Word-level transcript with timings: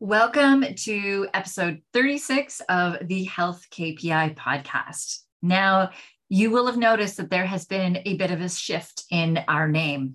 Welcome 0.00 0.64
to 0.84 1.26
episode 1.34 1.82
36 1.92 2.62
of 2.68 3.08
the 3.08 3.24
Health 3.24 3.66
KPI 3.72 4.36
podcast. 4.36 5.22
Now, 5.42 5.90
you 6.28 6.52
will 6.52 6.66
have 6.66 6.76
noticed 6.76 7.16
that 7.16 7.30
there 7.30 7.46
has 7.46 7.64
been 7.64 7.98
a 8.04 8.16
bit 8.16 8.30
of 8.30 8.40
a 8.40 8.48
shift 8.48 9.02
in 9.10 9.40
our 9.48 9.66
name. 9.66 10.14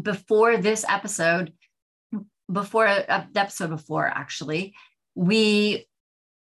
Before 0.00 0.56
this 0.56 0.84
episode, 0.88 1.52
before 2.50 2.86
uh, 2.86 3.24
the 3.32 3.40
episode 3.40 3.70
before, 3.70 4.06
actually, 4.06 4.72
we 5.16 5.88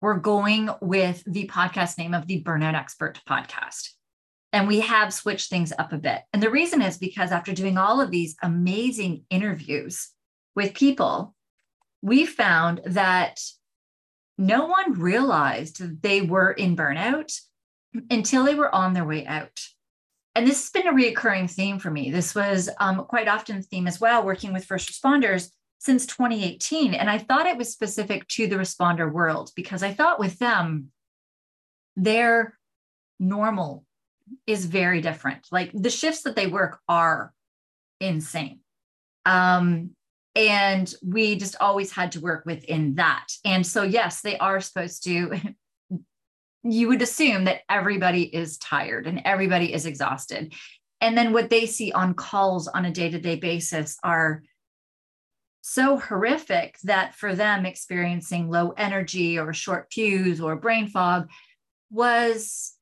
were 0.02 0.18
going 0.18 0.70
with 0.82 1.26
the 1.28 1.50
podcast 1.50 1.98
name 1.98 2.14
of 2.14 2.28
the 2.28 2.42
Burnout 2.44 2.76
Expert 2.76 3.20
podcast. 3.28 3.90
And 4.54 4.70
we 4.70 4.80
have 4.80 5.14
switched 5.14 5.50
things 5.50 5.74
up 5.78 5.92
a 5.92 5.98
bit. 5.98 6.22
And 6.32 6.42
the 6.42 6.50
reason 6.50 6.82
is 6.82 6.98
because 6.98 7.34
after 7.34 7.54
doing 7.54 7.78
all 7.78 8.00
of 8.00 8.10
these 8.10 8.38
amazing 8.42 9.26
interviews 9.30 10.12
with 10.56 10.74
people, 10.74 11.36
we 12.02 12.26
found 12.26 12.82
that 12.86 13.40
no 14.38 14.68
one 14.68 14.94
realized 14.94 16.02
they 16.02 16.22
were 16.22 16.52
in 16.52 16.76
burnout 16.76 17.40
until 18.10 18.44
they 18.44 18.56
were 18.56 18.74
on 18.74 18.94
their 18.94 19.06
way 19.06 19.26
out. 19.26 19.60
And 20.36 20.46
this 20.46 20.62
has 20.62 20.70
been 20.70 20.88
a 20.88 20.94
reoccurring 20.94 21.50
theme 21.50 21.80
for 21.80 21.90
me. 21.90 22.12
This 22.12 22.36
was 22.36 22.70
um, 22.80 23.06
quite 23.06 23.28
often 23.28 23.58
the 23.58 23.64
theme 23.64 23.88
as 23.88 24.00
well, 24.00 24.24
working 24.24 24.54
with 24.54 24.66
first 24.66 24.92
responders 24.92 25.50
since 25.80 26.06
2018. 26.06 26.94
And 26.94 27.10
I 27.10 27.18
thought 27.18 27.48
it 27.48 27.58
was 27.58 27.72
specific 27.72 28.28
to 28.30 28.48
the 28.48 28.58
responder 28.58 29.12
world 29.12 29.52
because 29.56 29.82
I 29.82 29.94
thought 29.94 30.20
with 30.20 30.38
them, 30.38 30.92
their 31.96 32.58
normal 33.20 33.84
is 34.46 34.66
very 34.66 35.02
different. 35.02 35.48
Like 35.52 35.72
the 35.74 35.90
shifts 35.90 36.22
that 36.24 36.36
they 36.36 36.46
work 36.46 36.80
are 36.88 37.34
insane. 38.00 38.60
Um, 39.26 39.92
and 40.38 40.94
we 41.04 41.36
just 41.36 41.56
always 41.60 41.92
had 41.92 42.12
to 42.12 42.22
work 42.22 42.46
within 42.46 42.96
that. 42.96 43.28
And 43.44 43.66
so, 43.66 43.82
yes, 43.82 44.22
they 44.22 44.38
are 44.38 44.62
supposed 44.62 45.04
to 45.06 45.32
you 46.64 46.88
would 46.90 47.02
assume 47.02 47.46
that 47.46 47.62
everybody 47.70 48.24
is 48.24 48.58
tired 48.58 49.08
and 49.08 49.22
everybody 49.26 49.74
is 49.74 49.86
exhausted. 49.86 50.54
And 51.02 51.18
then 51.18 51.34
what 51.34 51.50
they 51.50 51.66
see 51.66 51.92
on 51.92 52.14
calls 52.14 52.68
on 52.68 52.86
a 52.86 52.92
day 52.92 53.10
to 53.10 53.20
day 53.20 53.38
basis 53.38 53.98
are 54.04 54.44
so 55.62 55.98
horrific 55.98 56.78
that 56.84 57.16
for 57.16 57.36
them, 57.36 57.66
experiencing 57.66 58.50
low 58.50 58.72
energy 58.72 59.40
or 59.40 59.54
short 59.54 59.88
fuse 59.92 60.40
or 60.40 60.56
brain 60.56 60.88
fog 60.88 61.30
was 61.90 62.74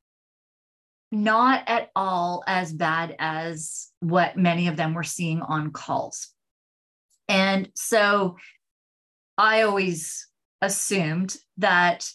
not 1.12 1.64
at 1.68 1.90
all 1.96 2.44
as 2.48 2.74
bad 2.74 3.16
as 3.20 3.92
what 4.02 4.38
many 4.38 4.68
of 4.68 4.76
them 4.76 4.94
were 4.94 5.04
seeing 5.04 5.42
on 5.42 5.72
calls. 5.72 6.35
And 7.28 7.70
so 7.76 8.38
I 9.38 9.64
always 9.64 10.28
assumed 10.62 11.36
that 11.58 12.10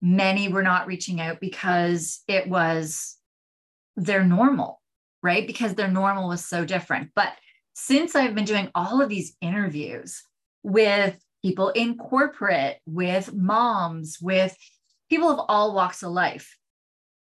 many 0.00 0.48
were 0.48 0.62
not 0.62 0.86
reaching 0.86 1.20
out 1.20 1.40
because 1.40 2.22
it 2.28 2.48
was 2.48 3.16
their 3.96 4.24
normal, 4.24 4.80
right? 5.22 5.46
Because 5.46 5.74
their 5.74 5.88
normal 5.88 6.28
was 6.28 6.44
so 6.44 6.64
different. 6.64 7.10
But 7.14 7.32
since 7.74 8.14
I've 8.14 8.34
been 8.34 8.44
doing 8.44 8.70
all 8.74 9.00
of 9.00 9.08
these 9.08 9.36
interviews 9.40 10.22
with 10.62 11.16
people 11.42 11.70
in 11.70 11.96
corporate, 11.96 12.78
with 12.86 13.32
moms, 13.32 14.18
with 14.20 14.56
people 15.08 15.30
of 15.30 15.44
all 15.48 15.74
walks 15.74 16.02
of 16.02 16.12
life, 16.12 16.56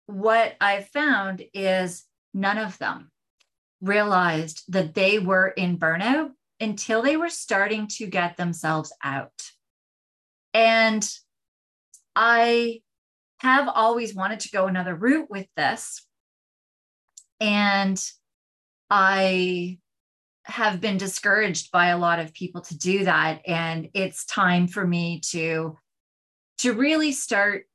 what 0.06 0.54
I've 0.60 0.88
found 0.88 1.42
is 1.54 2.04
none 2.32 2.58
of 2.58 2.78
them 2.78 3.10
realized 3.81 4.62
that 4.69 4.94
they 4.94 5.19
were 5.19 5.48
in 5.48 5.78
burnout 5.78 6.31
until 6.64 7.02
they 7.02 7.16
were 7.16 7.28
starting 7.28 7.86
to 7.86 8.06
get 8.06 8.36
themselves 8.36 8.92
out. 9.04 9.42
And 10.52 11.08
I 12.16 12.80
have 13.38 13.69
always 13.69 14.14
wanted 14.14 14.41
to 14.41 14.50
go 14.50 14.66
another 14.66 14.94
route 14.94 15.30
with 15.30 15.47
this. 15.56 16.04
And 17.41 18.02
I 18.91 19.78
have 20.44 20.80
been 20.80 20.97
discouraged 20.97 21.70
by 21.70 21.88
a 21.88 21.98
lot 21.98 22.19
of 22.19 22.32
people 22.32 22.62
to 22.62 22.78
do 22.78 23.04
that. 23.04 23.42
And 23.46 23.88
it's 23.94 24.25
time 24.25 24.66
for 24.66 24.86
me 24.86 25.20
to, 25.31 25.76
to 26.58 26.72
really 26.72 27.12
start 27.12 27.66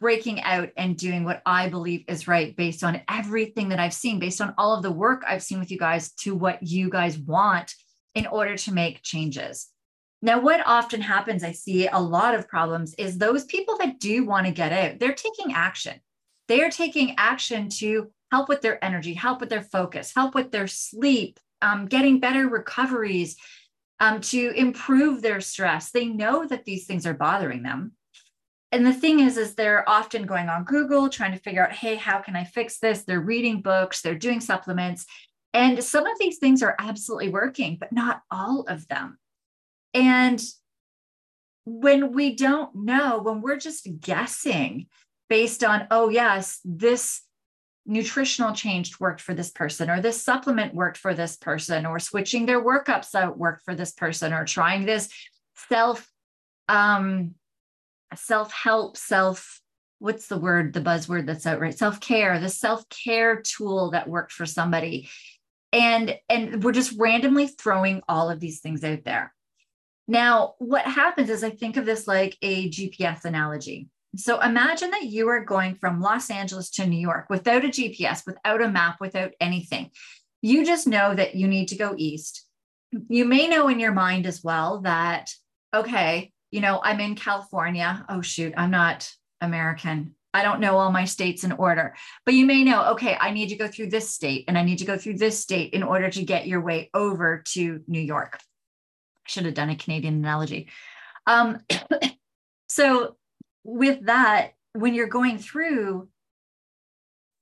breaking 0.00 0.42
out 0.42 0.70
and 0.76 0.96
doing 0.96 1.24
what 1.24 1.42
I 1.44 1.68
believe 1.68 2.04
is 2.08 2.26
right 2.26 2.56
based 2.56 2.82
on 2.82 3.02
everything 3.08 3.68
that 3.68 3.78
I've 3.78 3.94
seen, 3.94 4.18
based 4.18 4.40
on 4.40 4.54
all 4.58 4.74
of 4.74 4.82
the 4.82 4.90
work 4.90 5.22
I've 5.26 5.42
seen 5.42 5.60
with 5.60 5.70
you 5.70 5.78
guys 5.78 6.12
to 6.20 6.34
what 6.34 6.62
you 6.62 6.90
guys 6.90 7.18
want 7.18 7.74
in 8.14 8.26
order 8.26 8.56
to 8.56 8.74
make 8.74 9.02
changes. 9.02 9.68
Now, 10.22 10.40
what 10.40 10.62
often 10.66 11.00
happens, 11.00 11.42
I 11.42 11.52
see 11.52 11.86
a 11.86 11.98
lot 11.98 12.34
of 12.34 12.48
problems, 12.48 12.94
is 12.94 13.16
those 13.16 13.44
people 13.44 13.78
that 13.78 13.98
do 13.98 14.24
want 14.24 14.46
to 14.46 14.52
get 14.52 14.72
out, 14.72 14.98
they're 14.98 15.14
taking 15.14 15.54
action. 15.54 16.00
They 16.48 16.62
are 16.62 16.70
taking 16.70 17.14
action 17.16 17.68
to 17.78 18.10
help 18.30 18.48
with 18.48 18.60
their 18.60 18.84
energy, 18.84 19.14
help 19.14 19.40
with 19.40 19.48
their 19.48 19.62
focus, 19.62 20.12
help 20.14 20.34
with 20.34 20.50
their 20.50 20.66
sleep, 20.66 21.40
um, 21.62 21.86
getting 21.86 22.20
better 22.20 22.48
recoveries, 22.48 23.36
um, 23.98 24.20
to 24.20 24.50
improve 24.50 25.22
their 25.22 25.40
stress. 25.40 25.90
They 25.90 26.06
know 26.06 26.46
that 26.46 26.64
these 26.64 26.86
things 26.86 27.06
are 27.06 27.14
bothering 27.14 27.62
them. 27.62 27.92
And 28.72 28.86
the 28.86 28.92
thing 28.92 29.20
is, 29.20 29.36
is 29.36 29.54
they're 29.54 29.88
often 29.88 30.26
going 30.26 30.48
on 30.48 30.64
Google 30.64 31.08
trying 31.08 31.32
to 31.32 31.38
figure 31.38 31.66
out, 31.66 31.72
hey, 31.72 31.96
how 31.96 32.20
can 32.20 32.36
I 32.36 32.44
fix 32.44 32.78
this? 32.78 33.02
They're 33.02 33.20
reading 33.20 33.62
books, 33.62 34.00
they're 34.00 34.14
doing 34.14 34.40
supplements. 34.40 35.06
And 35.52 35.82
some 35.82 36.06
of 36.06 36.18
these 36.18 36.38
things 36.38 36.62
are 36.62 36.76
absolutely 36.78 37.30
working, 37.30 37.76
but 37.78 37.92
not 37.92 38.22
all 38.30 38.62
of 38.68 38.86
them. 38.88 39.18
And 39.94 40.40
when 41.64 42.12
we 42.12 42.36
don't 42.36 42.74
know, 42.74 43.20
when 43.20 43.40
we're 43.40 43.56
just 43.58 43.88
guessing 44.00 44.86
based 45.28 45.64
on, 45.64 45.86
oh, 45.90 46.08
yes, 46.08 46.60
this 46.64 47.22
nutritional 47.86 48.54
change 48.54 49.00
worked 49.00 49.20
for 49.20 49.34
this 49.34 49.50
person, 49.50 49.90
or 49.90 50.00
this 50.00 50.22
supplement 50.22 50.74
worked 50.74 50.98
for 50.98 51.14
this 51.14 51.36
person, 51.36 51.86
or 51.86 51.98
switching 51.98 52.46
their 52.46 52.62
workups 52.62 53.14
out 53.14 53.38
worked 53.38 53.64
for 53.64 53.74
this 53.74 53.92
person, 53.92 54.32
or 54.32 54.44
trying 54.44 54.84
this 54.84 55.08
self 55.68 56.08
um 56.68 57.34
self-help, 58.14 58.96
self 58.96 59.60
what's 59.98 60.28
the 60.28 60.38
word, 60.38 60.72
the 60.72 60.80
buzzword 60.80 61.26
that's 61.26 61.46
out 61.46 61.60
right? 61.60 61.76
Self-care, 61.76 62.40
the 62.40 62.48
self-care 62.48 63.42
tool 63.42 63.90
that 63.90 64.08
worked 64.08 64.32
for 64.32 64.46
somebody. 64.46 65.08
And 65.72 66.16
and 66.28 66.64
we're 66.64 66.72
just 66.72 66.98
randomly 66.98 67.46
throwing 67.46 68.02
all 68.08 68.30
of 68.30 68.40
these 68.40 68.60
things 68.60 68.82
out 68.82 69.04
there. 69.04 69.32
Now, 70.08 70.54
what 70.58 70.84
happens 70.84 71.30
is 71.30 71.44
I 71.44 71.50
think 71.50 71.76
of 71.76 71.86
this 71.86 72.08
like 72.08 72.36
a 72.42 72.68
GPS 72.68 73.24
analogy. 73.24 73.88
So 74.16 74.40
imagine 74.40 74.90
that 74.90 75.04
you 75.04 75.28
are 75.28 75.44
going 75.44 75.76
from 75.76 76.00
Los 76.00 76.30
Angeles 76.30 76.70
to 76.70 76.86
New 76.86 76.98
York 76.98 77.26
without 77.30 77.64
a 77.64 77.68
GPS, 77.68 78.26
without 78.26 78.60
a 78.60 78.68
map, 78.68 79.00
without 79.00 79.32
anything. 79.40 79.90
You 80.42 80.66
just 80.66 80.88
know 80.88 81.14
that 81.14 81.36
you 81.36 81.46
need 81.46 81.68
to 81.68 81.76
go 81.76 81.94
east. 81.96 82.44
You 83.08 83.24
may 83.24 83.46
know 83.46 83.68
in 83.68 83.78
your 83.78 83.92
mind 83.92 84.26
as 84.26 84.42
well 84.42 84.80
that, 84.80 85.30
okay, 85.72 86.32
you 86.50 86.60
know, 86.60 86.80
I'm 86.82 86.98
in 86.98 87.14
California. 87.14 88.04
Oh, 88.08 88.20
shoot, 88.20 88.52
I'm 88.56 88.72
not 88.72 89.08
American. 89.40 90.16
I 90.32 90.42
don't 90.42 90.60
know 90.60 90.78
all 90.78 90.92
my 90.92 91.04
states 91.04 91.44
in 91.44 91.52
order, 91.52 91.94
but 92.24 92.34
you 92.34 92.46
may 92.46 92.62
know, 92.62 92.92
okay, 92.92 93.16
I 93.20 93.30
need 93.30 93.48
to 93.48 93.56
go 93.56 93.66
through 93.66 93.90
this 93.90 94.10
state 94.10 94.44
and 94.46 94.56
I 94.56 94.62
need 94.62 94.78
to 94.78 94.84
go 94.84 94.96
through 94.96 95.18
this 95.18 95.40
state 95.40 95.72
in 95.72 95.82
order 95.82 96.08
to 96.10 96.24
get 96.24 96.46
your 96.46 96.60
way 96.60 96.90
over 96.94 97.42
to 97.48 97.80
New 97.88 98.00
York 98.00 98.34
I 98.34 99.28
should 99.28 99.44
have 99.44 99.54
done 99.54 99.70
a 99.70 99.76
Canadian 99.76 100.14
analogy. 100.14 100.68
Um, 101.26 101.60
so 102.68 103.16
with 103.64 104.06
that, 104.06 104.52
when 104.72 104.94
you're 104.94 105.08
going 105.08 105.38
through, 105.38 106.08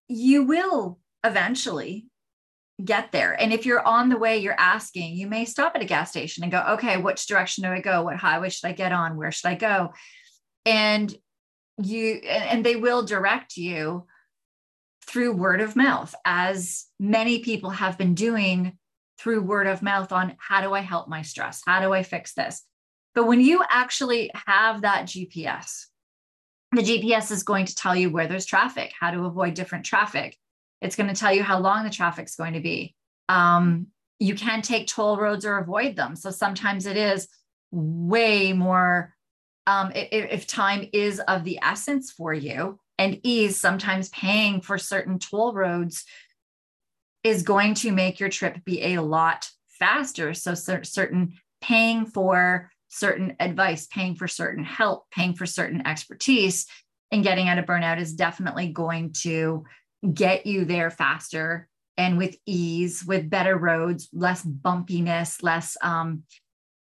you 0.08 0.44
will 0.44 0.98
eventually 1.24 2.06
get 2.82 3.12
there. 3.12 3.32
And 3.32 3.52
if 3.52 3.66
you're 3.66 3.86
on 3.86 4.08
the 4.08 4.16
way, 4.16 4.38
you're 4.38 4.58
asking, 4.58 5.16
you 5.16 5.26
may 5.26 5.44
stop 5.44 5.72
at 5.74 5.82
a 5.82 5.86
gas 5.86 6.10
station 6.10 6.44
and 6.44 6.52
go, 6.52 6.64
okay, 6.70 6.96
which 6.96 7.26
direction 7.26 7.64
do 7.64 7.70
I 7.70 7.80
go? 7.80 8.02
What 8.02 8.16
highway 8.16 8.50
should 8.50 8.68
I 8.68 8.72
get 8.72 8.92
on? 8.92 9.16
Where 9.16 9.32
should 9.32 9.48
I 9.48 9.54
go? 9.56 9.92
And 10.64 11.14
you, 11.82 12.14
and 12.14 12.64
they 12.64 12.76
will 12.76 13.04
direct 13.04 13.56
you 13.56 14.06
through 15.06 15.32
word 15.32 15.60
of 15.60 15.76
mouth, 15.76 16.14
as 16.24 16.86
many 17.00 17.38
people 17.40 17.70
have 17.70 17.96
been 17.96 18.14
doing 18.14 18.76
through 19.18 19.42
word 19.42 19.66
of 19.66 19.82
mouth 19.82 20.12
on 20.12 20.36
how 20.38 20.60
do 20.60 20.74
I 20.74 20.80
help 20.80 21.08
my 21.08 21.22
stress? 21.22 21.62
How 21.66 21.80
do 21.80 21.92
I 21.92 22.02
fix 22.02 22.34
this? 22.34 22.62
But 23.14 23.26
when 23.26 23.40
you 23.40 23.64
actually 23.68 24.30
have 24.46 24.82
that 24.82 25.06
GPS, 25.06 25.86
the 26.72 26.82
GPS 26.82 27.30
is 27.30 27.42
going 27.42 27.66
to 27.66 27.74
tell 27.74 27.96
you 27.96 28.10
where 28.10 28.28
there's 28.28 28.46
traffic, 28.46 28.92
how 28.98 29.10
to 29.10 29.24
avoid 29.24 29.54
different 29.54 29.84
traffic. 29.84 30.36
It's 30.80 30.94
going 30.94 31.08
to 31.08 31.18
tell 31.18 31.32
you 31.32 31.42
how 31.42 31.58
long 31.58 31.84
the 31.84 31.90
traffic's 31.90 32.36
going 32.36 32.52
to 32.54 32.60
be. 32.60 32.94
Um, 33.28 33.88
you 34.20 34.34
can 34.34 34.62
take 34.62 34.86
toll 34.86 35.16
roads 35.16 35.44
or 35.44 35.58
avoid 35.58 35.96
them. 35.96 36.14
So 36.16 36.30
sometimes 36.30 36.86
it 36.86 36.96
is 36.96 37.28
way 37.70 38.52
more, 38.52 39.14
um, 39.68 39.92
if, 39.94 40.32
if 40.32 40.46
time 40.46 40.88
is 40.94 41.20
of 41.20 41.44
the 41.44 41.58
essence 41.62 42.10
for 42.10 42.32
you 42.32 42.80
and 42.96 43.20
ease, 43.22 43.60
sometimes 43.60 44.08
paying 44.08 44.62
for 44.62 44.78
certain 44.78 45.18
toll 45.18 45.52
roads 45.52 46.06
is 47.22 47.42
going 47.42 47.74
to 47.74 47.92
make 47.92 48.18
your 48.18 48.30
trip 48.30 48.64
be 48.64 48.94
a 48.94 49.02
lot 49.02 49.46
faster. 49.68 50.32
So 50.32 50.54
certain 50.54 51.34
paying 51.60 52.06
for 52.06 52.70
certain 52.88 53.36
advice, 53.40 53.86
paying 53.86 54.14
for 54.14 54.26
certain 54.26 54.64
help, 54.64 55.10
paying 55.10 55.34
for 55.34 55.44
certain 55.44 55.86
expertise, 55.86 56.66
and 57.12 57.22
getting 57.22 57.48
out 57.48 57.58
of 57.58 57.66
burnout 57.66 58.00
is 58.00 58.14
definitely 58.14 58.68
going 58.68 59.12
to 59.24 59.64
get 60.14 60.46
you 60.46 60.64
there 60.64 60.90
faster 60.90 61.68
and 61.98 62.16
with 62.16 62.36
ease, 62.46 63.04
with 63.04 63.28
better 63.28 63.58
roads, 63.58 64.08
less 64.14 64.42
bumpiness, 64.42 65.42
less 65.42 65.76
um, 65.82 66.22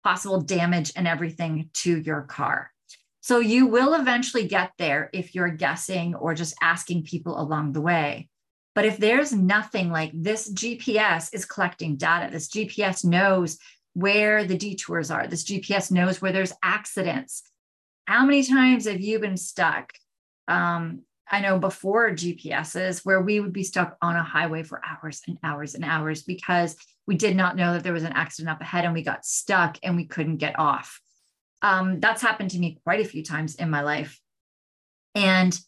possible 0.07 0.41
damage 0.41 0.93
and 0.95 1.09
everything 1.09 1.69
to 1.75 1.99
your 1.99 2.23
car. 2.23 2.71
So 3.23 3.41
you 3.41 3.67
will 3.67 3.95
eventually 3.95 4.47
get 4.47 4.71
there 4.79 5.11
if 5.13 5.35
you're 5.35 5.51
guessing 5.51 6.15
or 6.15 6.33
just 6.33 6.55
asking 6.63 7.03
people 7.03 7.41
along 7.41 7.73
the 7.73 7.81
way. 7.81 8.29
But 8.77 8.85
if 8.85 8.99
there's 8.99 9.33
nothing 9.33 9.91
like 9.91 10.13
this 10.15 10.49
GPS 10.53 11.35
is 11.35 11.45
collecting 11.45 11.97
data, 11.97 12.31
this 12.31 12.49
GPS 12.49 13.05
knows 13.05 13.59
where 13.95 14.45
the 14.45 14.57
detours 14.57 15.11
are. 15.11 15.27
This 15.27 15.43
GPS 15.43 15.91
knows 15.91 16.23
where 16.23 16.31
there's 16.31 16.53
accidents. 16.63 17.43
How 18.05 18.25
many 18.25 18.45
times 18.45 18.87
have 18.87 19.01
you 19.01 19.19
been 19.19 19.37
stuck? 19.37 19.93
Um, 20.47 21.03
I 21.29 21.41
know 21.41 21.59
before 21.59 22.13
GPSs, 22.13 23.05
where 23.05 23.21
we 23.21 23.41
would 23.41 23.53
be 23.53 23.65
stuck 23.65 23.97
on 24.01 24.15
a 24.15 24.23
highway 24.23 24.63
for 24.63 24.81
hours 24.87 25.23
and 25.27 25.37
hours 25.43 25.75
and 25.75 25.85
hours 25.85 26.23
because 26.23 26.77
we 27.07 27.17
did 27.17 27.37
not 27.37 27.57
know 27.57 27.73
that 27.73 27.83
there 27.83 27.93
was 27.93 28.03
an 28.03 28.13
accident 28.13 28.51
up 28.51 28.61
ahead 28.61 28.85
and 28.85 28.95
we 28.95 29.03
got 29.03 29.25
stuck 29.25 29.79
and 29.83 29.97
we 29.97 30.07
couldn't 30.07 30.39
get 30.39 30.59
off. 30.59 31.01
Um, 31.63 32.01
that's 32.01 32.23
happened 32.23 32.51
to 32.51 32.59
me 32.59 32.79
quite 32.85 33.01
a 33.01 33.09
few 33.09 33.23
times 33.23 33.55
in 33.55 33.71
my 33.71 33.83
life. 33.83 34.21
And 35.15 35.59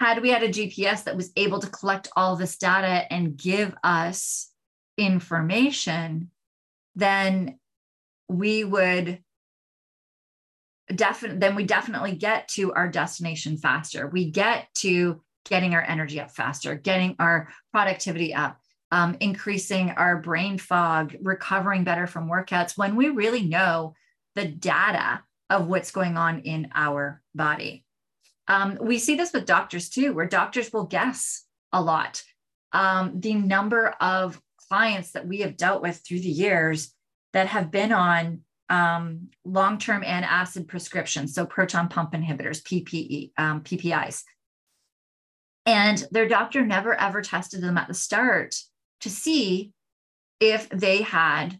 had 0.00 0.20
we 0.20 0.30
had 0.30 0.42
a 0.42 0.48
GPS 0.48 1.04
that 1.04 1.16
was 1.16 1.32
able 1.36 1.60
to 1.60 1.70
collect 1.70 2.08
all 2.16 2.36
this 2.36 2.56
data 2.56 3.10
and 3.12 3.36
give 3.36 3.74
us 3.82 4.50
information, 4.98 6.30
then 6.94 7.58
we 8.28 8.64
would 8.64 9.20
definitely 10.94 11.38
then 11.38 11.56
we 11.56 11.64
definitely 11.64 12.14
get 12.14 12.46
to 12.48 12.72
our 12.72 12.88
destination 12.88 13.56
faster 13.56 14.06
we 14.06 14.30
get 14.30 14.68
to 14.74 15.20
getting 15.44 15.74
our 15.74 15.82
energy 15.82 16.20
up 16.20 16.30
faster 16.30 16.76
getting 16.76 17.16
our 17.18 17.48
productivity 17.72 18.32
up 18.32 18.60
um, 18.92 19.16
increasing 19.20 19.90
our 19.90 20.18
brain 20.18 20.58
fog 20.58 21.16
recovering 21.22 21.84
better 21.84 22.06
from 22.06 22.28
workouts 22.28 22.76
when 22.76 22.96
we 22.96 23.08
really 23.08 23.42
know 23.42 23.94
the 24.34 24.46
data 24.46 25.22
of 25.50 25.66
what's 25.66 25.90
going 25.90 26.16
on 26.16 26.40
in 26.40 26.68
our 26.74 27.22
body. 27.34 27.84
Um, 28.48 28.78
we 28.80 28.98
see 28.98 29.16
this 29.16 29.32
with 29.32 29.46
doctors 29.46 29.88
too 29.88 30.12
where 30.12 30.26
doctors 30.26 30.72
will 30.72 30.84
guess 30.84 31.44
a 31.72 31.82
lot. 31.82 32.22
Um, 32.72 33.20
the 33.20 33.34
number 33.34 33.88
of 34.00 34.40
clients 34.68 35.12
that 35.12 35.26
we 35.26 35.38
have 35.38 35.56
dealt 35.56 35.82
with 35.82 36.02
through 36.06 36.20
the 36.20 36.28
years 36.28 36.92
that 37.32 37.48
have 37.48 37.70
been 37.70 37.92
on 37.92 38.40
um, 38.68 39.28
long-term 39.44 40.02
antacid 40.02 40.66
prescriptions, 40.66 41.34
so 41.34 41.46
proton 41.46 41.88
pump 41.88 42.12
inhibitors, 42.12 42.62
PPE, 42.62 43.30
um, 43.38 43.60
PPIs. 43.62 44.24
And 45.64 46.04
their 46.10 46.28
doctor 46.28 46.64
never 46.64 46.94
ever 46.94 47.22
tested 47.22 47.60
them 47.60 47.78
at 47.78 47.88
the 47.88 47.94
start 47.94 48.56
to 49.00 49.10
see 49.10 49.72
if 50.40 50.68
they 50.68 51.02
had 51.02 51.58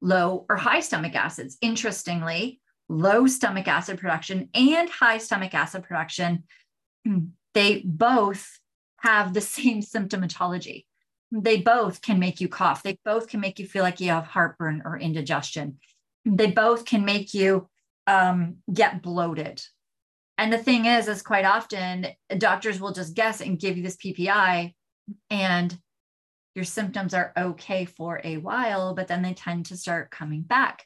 low 0.00 0.46
or 0.48 0.56
high 0.56 0.80
stomach 0.80 1.14
acids. 1.14 1.56
Interestingly, 1.60 2.60
low 2.88 3.26
stomach 3.26 3.68
acid 3.68 3.98
production 3.98 4.48
and 4.54 4.88
high 4.88 5.18
stomach 5.18 5.54
acid 5.54 5.84
production, 5.84 6.44
they 7.54 7.82
both 7.84 8.58
have 9.00 9.34
the 9.34 9.40
same 9.56 9.80
symptomatology 9.80 10.84
they 11.32 11.56
both 11.56 12.02
can 12.02 12.18
make 12.18 12.40
you 12.40 12.48
cough. 12.48 12.82
They 12.82 12.98
both 13.04 13.28
can 13.28 13.40
make 13.40 13.58
you 13.58 13.66
feel 13.66 13.82
like 13.82 14.00
you 14.00 14.10
have 14.10 14.26
heartburn 14.26 14.82
or 14.84 14.98
indigestion. 14.98 15.78
They 16.26 16.50
both 16.50 16.84
can 16.84 17.04
make 17.04 17.32
you 17.32 17.68
um, 18.06 18.56
get 18.72 19.02
bloated. 19.02 19.62
And 20.36 20.52
the 20.52 20.58
thing 20.58 20.84
is, 20.84 21.08
is 21.08 21.22
quite 21.22 21.44
often 21.46 22.08
doctors 22.36 22.80
will 22.80 22.92
just 22.92 23.14
guess 23.14 23.40
and 23.40 23.58
give 23.58 23.76
you 23.76 23.82
this 23.82 23.96
PPI, 23.96 24.74
and 25.30 25.78
your 26.54 26.64
symptoms 26.64 27.14
are 27.14 27.32
okay 27.36 27.84
for 27.84 28.20
a 28.24 28.36
while, 28.36 28.94
but 28.94 29.08
then 29.08 29.22
they 29.22 29.34
tend 29.34 29.66
to 29.66 29.76
start 29.76 30.10
coming 30.10 30.42
back. 30.42 30.84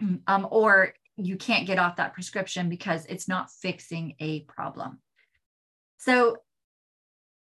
Um, 0.26 0.48
or 0.50 0.94
you 1.16 1.36
can't 1.36 1.66
get 1.66 1.78
off 1.78 1.96
that 1.96 2.12
prescription 2.12 2.68
because 2.68 3.06
it's 3.06 3.28
not 3.28 3.52
fixing 3.52 4.16
a 4.18 4.40
problem. 4.40 4.98
So 5.98 6.38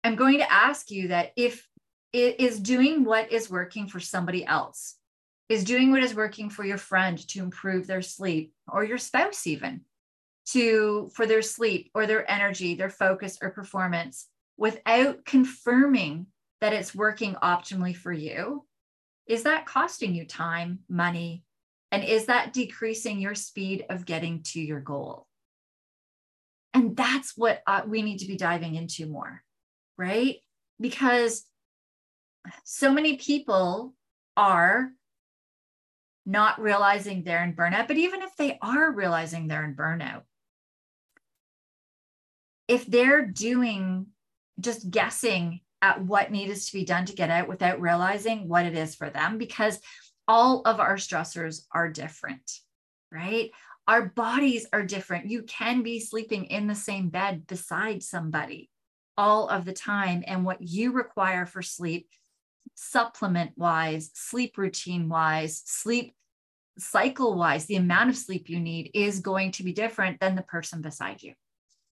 I'm 0.06 0.16
going 0.16 0.38
to 0.38 0.50
ask 0.50 0.90
you 0.90 1.10
that 1.10 1.34
if 1.36 1.68
it 2.14 2.40
is 2.40 2.60
doing 2.60 3.04
what 3.04 3.34
is 3.34 3.50
working 3.50 3.88
for 3.88 4.00
somebody 4.00 4.46
else, 4.46 4.96
is 5.50 5.66
doing 5.66 5.92
what 5.92 6.04
is 6.04 6.16
working 6.16 6.50
for 6.50 6.64
your 6.64 6.78
friend 6.78 7.18
to 7.30 7.40
improve 7.40 7.88
their 7.88 8.02
sleep 8.02 8.54
or 8.72 8.86
your 8.86 8.98
spouse, 8.98 9.46
even 9.46 9.82
to 10.48 11.10
for 11.14 11.26
their 11.26 11.42
sleep 11.42 11.92
or 11.94 12.06
their 12.06 12.30
energy, 12.30 12.76
their 12.76 12.90
focus 12.90 13.38
or 13.42 13.50
performance 13.50 14.28
without 14.58 15.26
confirming 15.26 16.28
that 16.62 16.74
it's 16.74 16.96
working 16.96 17.36
optimally 17.36 17.96
for 17.96 18.12
you. 18.12 18.66
Is 19.28 19.44
that 19.44 19.66
costing 19.66 20.16
you 20.16 20.26
time, 20.26 20.80
money? 20.90 21.44
And 21.92 22.04
is 22.04 22.26
that 22.26 22.54
decreasing 22.54 23.20
your 23.20 23.36
speed 23.36 23.86
of 23.90 24.06
getting 24.06 24.44
to 24.44 24.62
your 24.62 24.80
goal? 24.80 25.28
And 26.74 26.96
that's 26.96 27.36
what 27.36 27.62
uh, 27.66 27.82
we 27.88 28.02
need 28.02 28.20
to 28.20 28.28
be 28.28 28.38
diving 28.38 28.76
into 28.76 29.08
more, 29.08 29.42
right? 29.98 30.38
Because 30.80 31.44
so 32.64 32.92
many 32.92 33.18
people 33.18 33.94
are 34.36 34.92
not 36.26 36.62
realizing 36.62 37.24
they're 37.24 37.44
in 37.44 37.56
burnout, 37.56 37.88
but 37.88 37.98
even 37.98 38.22
if 38.22 38.36
they 38.38 38.58
are 38.62 38.92
realizing 38.92 39.48
they're 39.48 39.66
in 39.66 39.76
burnout, 39.76 40.24
if 42.68 42.86
they're 42.86 43.26
doing 43.26 44.08
just 44.60 44.92
guessing 44.92 45.62
at 45.82 46.04
what 46.04 46.32
needs 46.32 46.68
to 46.68 46.74
be 46.74 46.86
done 46.86 47.06
to 47.06 47.16
get 47.16 47.30
out 47.30 47.48
without 47.48 47.82
realizing 47.82 48.48
what 48.48 48.66
it 48.66 48.76
is 48.76 48.96
for 48.96 49.10
them, 49.10 49.38
because 49.38 49.80
all 50.28 50.62
of 50.66 50.80
our 50.80 50.96
stressors 50.96 51.66
are 51.72 51.90
different, 51.90 52.60
right? 53.12 53.52
Our 53.88 54.08
bodies 54.08 54.66
are 54.74 54.84
different. 54.84 55.30
You 55.30 55.44
can 55.44 55.84
be 55.84 56.00
sleeping 56.00 56.46
in 56.46 56.68
the 56.68 56.76
same 56.76 57.10
bed 57.10 57.48
beside 57.48 58.04
somebody 58.04 58.70
all 59.18 59.48
of 59.48 59.66
the 59.66 59.74
time. 59.74 60.24
And 60.28 60.44
what 60.44 60.62
you 60.62 60.92
require 60.92 61.46
for 61.46 61.62
sleep 61.62 62.10
supplement 62.76 63.52
wise, 63.56 64.12
sleep 64.14 64.58
routine 64.58 65.08
wise, 65.08 65.64
sleep 65.66 66.14
cycle 66.78 67.36
wise, 67.36 67.66
the 67.66 67.78
amount 67.78 68.10
of 68.10 68.18
sleep 68.18 68.50
you 68.50 68.60
need 68.60 68.92
is 68.94 69.22
going 69.22 69.52
to 69.52 69.64
be 69.64 69.72
different 69.72 70.20
than 70.20 70.36
the 70.36 70.44
person 70.44 70.82
beside 70.82 71.24
you. 71.24 71.34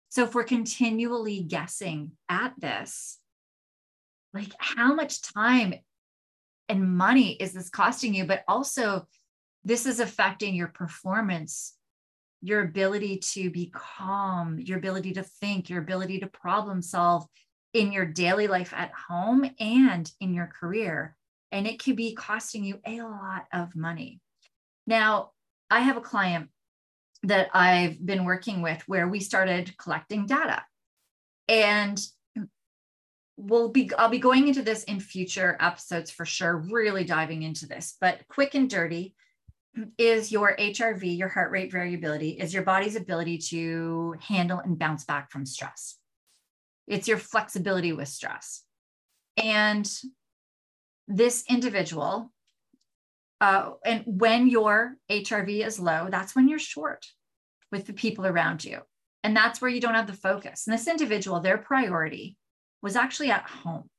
So 0.09 0.23
if 0.23 0.35
we're 0.35 0.43
continually 0.43 1.41
guessing 1.41 2.11
at 2.29 2.53
this, 2.59 3.19
like 4.35 4.53
how 4.59 4.93
much 4.93 5.21
time 5.21 5.73
and 6.69 6.95
money 6.97 7.33
is 7.33 7.53
this 7.53 7.69
costing 7.69 8.13
you? 8.13 8.25
But 8.25 8.43
also, 8.47 9.07
this 9.63 9.85
is 9.85 9.99
affecting 9.99 10.53
your 10.53 10.67
performance, 10.67 11.73
your 12.41 12.61
ability 12.61 13.17
to 13.33 13.49
be 13.49 13.71
calm, 13.73 14.59
your 14.59 14.77
ability 14.77 15.13
to 15.13 15.23
think, 15.23 15.69
your 15.69 15.81
ability 15.81 16.19
to 16.19 16.27
problem 16.27 16.81
solve, 16.81 17.25
in 17.73 17.91
your 17.91 18.05
daily 18.05 18.47
life 18.47 18.73
at 18.73 18.91
home 18.93 19.49
and 19.59 20.09
in 20.21 20.33
your 20.33 20.47
career. 20.47 21.15
And 21.51 21.67
it 21.67 21.83
could 21.83 21.97
be 21.97 22.15
costing 22.15 22.63
you 22.63 22.79
a 22.85 23.01
lot 23.01 23.45
of 23.53 23.75
money. 23.75 24.21
Now, 24.87 25.31
I 25.69 25.81
have 25.81 25.97
a 25.97 26.01
client 26.01 26.49
that 27.23 27.49
I've 27.53 28.03
been 28.03 28.23
working 28.23 28.61
with 28.61 28.81
where 28.87 29.07
we 29.07 29.19
started 29.19 29.77
collecting 29.77 30.25
data. 30.25 30.63
And 31.49 31.99
we'll 33.45 33.69
be 33.69 33.91
I'll 33.97 34.09
be 34.09 34.19
going 34.19 34.47
into 34.47 34.63
this 34.63 34.83
in 34.85 34.99
future 34.99 35.57
episodes 35.59 36.11
for 36.11 36.25
sure, 36.25 36.57
really 36.57 37.03
diving 37.03 37.43
into 37.43 37.67
this. 37.67 37.95
But 38.01 38.27
quick 38.27 38.55
and 38.55 38.69
dirty 38.69 39.15
is 39.97 40.31
your 40.31 40.55
HRV, 40.57 41.17
your 41.17 41.27
heart 41.27 41.51
rate 41.51 41.71
variability, 41.71 42.31
is 42.31 42.53
your 42.53 42.63
body's 42.63 42.95
ability 42.95 43.39
to 43.49 44.15
handle 44.21 44.59
and 44.59 44.79
bounce 44.79 45.03
back 45.03 45.31
from 45.31 45.45
stress. 45.45 45.97
It's 46.87 47.07
your 47.07 47.17
flexibility 47.17 47.91
with 47.91 48.07
stress. 48.07 48.63
And 49.37 49.89
this 51.07 51.43
individual, 51.49 52.31
uh, 53.41 53.71
and 53.83 54.03
when 54.05 54.47
your 54.47 54.95
HRV 55.11 55.65
is 55.65 55.79
low, 55.79 56.07
that's 56.09 56.35
when 56.35 56.47
you're 56.47 56.59
short 56.59 57.05
with 57.71 57.85
the 57.85 57.93
people 57.93 58.25
around 58.25 58.63
you. 58.63 58.79
And 59.23 59.35
that's 59.35 59.59
where 59.59 59.71
you 59.71 59.81
don't 59.81 59.95
have 59.95 60.07
the 60.07 60.13
focus. 60.13 60.67
And 60.67 60.73
this 60.73 60.87
individual, 60.87 61.39
their 61.41 61.57
priority 61.57 62.37
was 62.85 62.95
actually 62.95 63.31
at 63.31 63.49
home. 63.49 63.89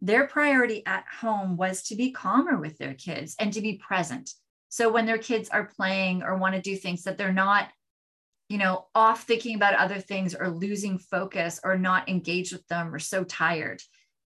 Their 0.00 0.26
priority 0.26 0.82
at 0.86 1.04
home 1.20 1.58
was 1.58 1.82
to 1.84 1.94
be 1.94 2.10
calmer 2.10 2.58
with 2.58 2.78
their 2.78 2.94
kids 2.94 3.36
and 3.38 3.52
to 3.52 3.60
be 3.60 3.74
present. 3.74 4.30
So 4.70 4.90
when 4.90 5.04
their 5.04 5.18
kids 5.18 5.50
are 5.50 5.70
playing 5.76 6.22
or 6.22 6.38
want 6.38 6.54
to 6.54 6.62
do 6.62 6.74
things 6.74 7.02
that 7.02 7.18
they're 7.18 7.34
not, 7.34 7.68
you 8.48 8.56
know, 8.56 8.86
off 8.94 9.24
thinking 9.24 9.56
about 9.56 9.74
other 9.74 10.00
things 10.00 10.34
or 10.34 10.48
losing 10.48 10.96
focus 10.96 11.60
or 11.62 11.76
not 11.76 12.08
engaged 12.08 12.54
with 12.54 12.66
them 12.68 12.94
or 12.94 12.98
so 12.98 13.24
tired. 13.24 13.82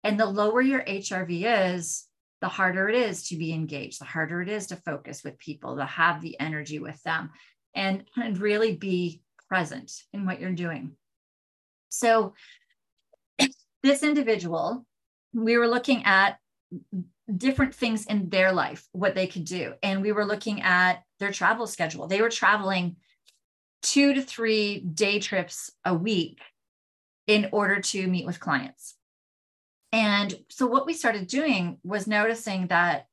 And 0.05 0.21
the 0.21 0.27
lower 0.27 0.61
your 0.61 0.83
HRV 0.83 1.73
is, 1.73 2.05
the 2.43 2.49
harder 2.49 2.91
it 2.91 2.97
is 2.97 3.29
to 3.29 3.37
be 3.37 3.55
engaged, 3.55 3.99
the 3.99 4.05
harder 4.05 4.43
it 4.43 4.51
is 4.51 4.67
to 4.67 4.77
focus 4.77 5.25
with 5.25 5.39
people, 5.39 5.77
to 5.77 5.87
have 5.87 6.21
the 6.21 6.39
energy 6.39 6.81
with 6.81 7.03
them 7.03 7.31
and, 7.75 8.05
and 8.15 8.37
really 8.37 8.77
be 8.77 9.23
present 9.49 9.91
in 10.13 10.27
what 10.27 10.39
you're 10.39 10.53
doing. 10.53 10.93
So 11.89 12.35
this 13.87 14.03
individual, 14.03 14.85
we 15.33 15.57
were 15.57 15.69
looking 15.69 16.05
at 16.05 16.39
different 17.35 17.75
things 17.75 18.07
in 18.07 18.29
their 18.29 18.53
life, 18.53 18.87
what 18.93 19.15
they 19.15 19.27
could 19.27 19.45
do. 19.45 19.75
And 19.83 20.03
we 20.03 20.13
were 20.13 20.25
looking 20.25 20.63
at 20.63 21.03
their 21.19 21.33
travel 21.33 21.67
schedule. 21.67 22.07
They 22.07 22.21
were 22.21 22.31
traveling 22.31 22.97
two 23.83 24.15
to 24.15 24.23
three 24.23 24.81
day 24.81 25.21
trips 25.21 25.71
a 25.85 25.95
week 25.95 26.41
in 27.27 27.49
order 27.53 27.81
to 27.81 28.07
meet 28.07 28.27
with 28.27 28.41
clients. 28.41 28.95
And 29.93 30.35
so 30.51 30.67
what 30.67 30.87
we 30.87 30.93
started 30.93 31.27
doing 31.27 31.79
was 31.85 32.07
noticing 32.07 32.67
that 32.67 33.07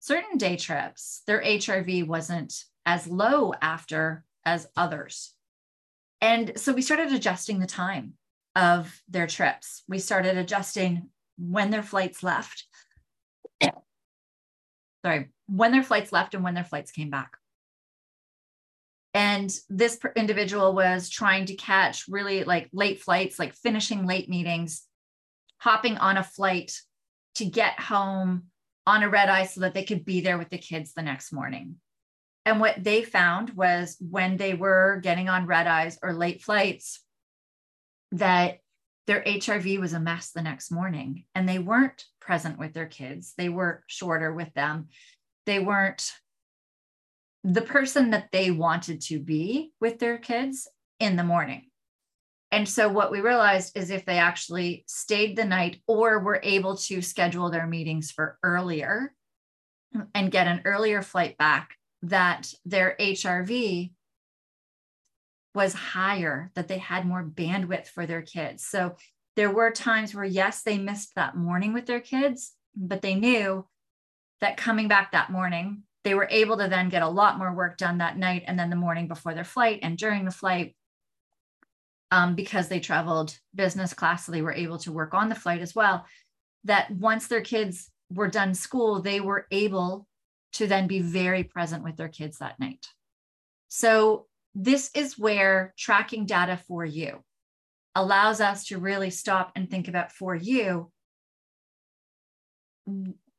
certain 0.00 0.36
day 0.36 0.56
trips, 0.56 1.22
their 1.26 1.42
HRV 1.42 2.06
wasn't 2.06 2.64
as 2.84 3.06
low 3.06 3.54
after 3.62 4.24
as 4.44 4.68
others. 4.76 5.32
And 6.20 6.58
so 6.58 6.72
we 6.72 6.82
started 6.82 7.12
adjusting 7.12 7.60
the 7.60 7.66
time 7.66 8.14
of 8.58 9.00
their 9.08 9.28
trips. 9.28 9.84
We 9.88 10.00
started 10.00 10.36
adjusting 10.36 11.10
when 11.38 11.70
their 11.70 11.82
flights 11.82 12.24
left. 12.24 12.64
Sorry, 15.04 15.28
when 15.46 15.70
their 15.70 15.84
flights 15.84 16.10
left 16.10 16.34
and 16.34 16.42
when 16.42 16.54
their 16.54 16.64
flights 16.64 16.90
came 16.90 17.08
back. 17.08 17.36
And 19.14 19.56
this 19.68 19.98
individual 20.16 20.74
was 20.74 21.08
trying 21.08 21.46
to 21.46 21.54
catch 21.54 22.06
really 22.08 22.42
like 22.44 22.68
late 22.72 23.00
flights, 23.00 23.38
like 23.38 23.54
finishing 23.54 24.06
late 24.06 24.28
meetings, 24.28 24.84
hopping 25.58 25.96
on 25.96 26.16
a 26.16 26.24
flight 26.24 26.72
to 27.36 27.44
get 27.44 27.78
home 27.78 28.44
on 28.86 29.04
a 29.04 29.08
red 29.08 29.28
eye 29.28 29.46
so 29.46 29.60
that 29.60 29.72
they 29.72 29.84
could 29.84 30.04
be 30.04 30.20
there 30.20 30.36
with 30.36 30.50
the 30.50 30.58
kids 30.58 30.92
the 30.92 31.02
next 31.02 31.32
morning. 31.32 31.76
And 32.44 32.60
what 32.60 32.82
they 32.82 33.02
found 33.02 33.50
was 33.50 33.96
when 34.00 34.36
they 34.36 34.54
were 34.54 35.00
getting 35.02 35.28
on 35.28 35.46
red 35.46 35.66
eyes 35.66 35.98
or 36.02 36.12
late 36.12 36.42
flights, 36.42 37.00
that 38.12 38.58
their 39.06 39.22
HRV 39.22 39.80
was 39.80 39.94
a 39.94 40.00
mess 40.00 40.30
the 40.30 40.42
next 40.42 40.70
morning 40.70 41.24
and 41.34 41.48
they 41.48 41.58
weren't 41.58 42.04
present 42.20 42.58
with 42.58 42.74
their 42.74 42.86
kids. 42.86 43.32
They 43.38 43.48
were 43.48 43.82
shorter 43.86 44.32
with 44.32 44.52
them. 44.54 44.88
They 45.46 45.58
weren't 45.58 46.12
the 47.44 47.62
person 47.62 48.10
that 48.10 48.28
they 48.32 48.50
wanted 48.50 49.00
to 49.02 49.18
be 49.18 49.72
with 49.80 49.98
their 49.98 50.18
kids 50.18 50.68
in 51.00 51.16
the 51.16 51.24
morning. 51.24 51.70
And 52.50 52.68
so 52.68 52.88
what 52.88 53.10
we 53.10 53.20
realized 53.20 53.76
is 53.76 53.90
if 53.90 54.04
they 54.04 54.18
actually 54.18 54.84
stayed 54.86 55.36
the 55.36 55.44
night 55.44 55.80
or 55.86 56.18
were 56.18 56.40
able 56.42 56.76
to 56.76 57.02
schedule 57.02 57.50
their 57.50 57.66
meetings 57.66 58.10
for 58.10 58.38
earlier 58.42 59.14
and 60.14 60.30
get 60.30 60.46
an 60.46 60.62
earlier 60.64 61.02
flight 61.02 61.36
back, 61.38 61.74
that 62.02 62.52
their 62.64 62.96
HRV 62.98 63.92
was 65.58 65.74
higher, 65.74 66.52
that 66.54 66.68
they 66.68 66.78
had 66.78 67.04
more 67.04 67.24
bandwidth 67.24 67.88
for 67.88 68.06
their 68.06 68.22
kids. 68.22 68.64
So 68.64 68.94
there 69.34 69.50
were 69.50 69.72
times 69.72 70.14
where, 70.14 70.24
yes, 70.24 70.62
they 70.62 70.78
missed 70.78 71.16
that 71.16 71.36
morning 71.36 71.72
with 71.72 71.86
their 71.86 71.98
kids, 71.98 72.52
but 72.76 73.02
they 73.02 73.16
knew 73.16 73.66
that 74.40 74.56
coming 74.56 74.86
back 74.86 75.10
that 75.10 75.32
morning, 75.32 75.82
they 76.04 76.14
were 76.14 76.28
able 76.30 76.58
to 76.58 76.68
then 76.68 76.90
get 76.90 77.02
a 77.02 77.08
lot 77.08 77.38
more 77.38 77.52
work 77.52 77.76
done 77.76 77.98
that 77.98 78.16
night 78.16 78.44
and 78.46 78.56
then 78.56 78.70
the 78.70 78.76
morning 78.76 79.08
before 79.08 79.34
their 79.34 79.42
flight 79.42 79.80
and 79.82 79.98
during 79.98 80.24
the 80.24 80.30
flight. 80.30 80.76
Um, 82.12 82.36
because 82.36 82.68
they 82.68 82.78
traveled 82.78 83.36
business 83.52 83.92
class, 83.94 84.26
so 84.26 84.32
they 84.32 84.42
were 84.42 84.54
able 84.54 84.78
to 84.78 84.92
work 84.92 85.12
on 85.12 85.28
the 85.28 85.34
flight 85.34 85.60
as 85.60 85.74
well. 85.74 86.06
That 86.62 86.88
once 86.92 87.26
their 87.26 87.42
kids 87.42 87.90
were 88.14 88.28
done 88.28 88.54
school, 88.54 89.02
they 89.02 89.20
were 89.20 89.48
able 89.50 90.06
to 90.52 90.68
then 90.68 90.86
be 90.86 91.00
very 91.00 91.42
present 91.42 91.82
with 91.82 91.96
their 91.96 92.08
kids 92.08 92.38
that 92.38 92.60
night. 92.60 92.86
So 93.66 94.28
this 94.60 94.90
is 94.94 95.16
where 95.16 95.72
tracking 95.78 96.26
data 96.26 96.58
for 96.66 96.84
you 96.84 97.22
allows 97.94 98.40
us 98.40 98.66
to 98.66 98.78
really 98.78 99.10
stop 99.10 99.52
and 99.54 99.70
think 99.70 99.86
about 99.86 100.10
for 100.10 100.34
you 100.34 100.90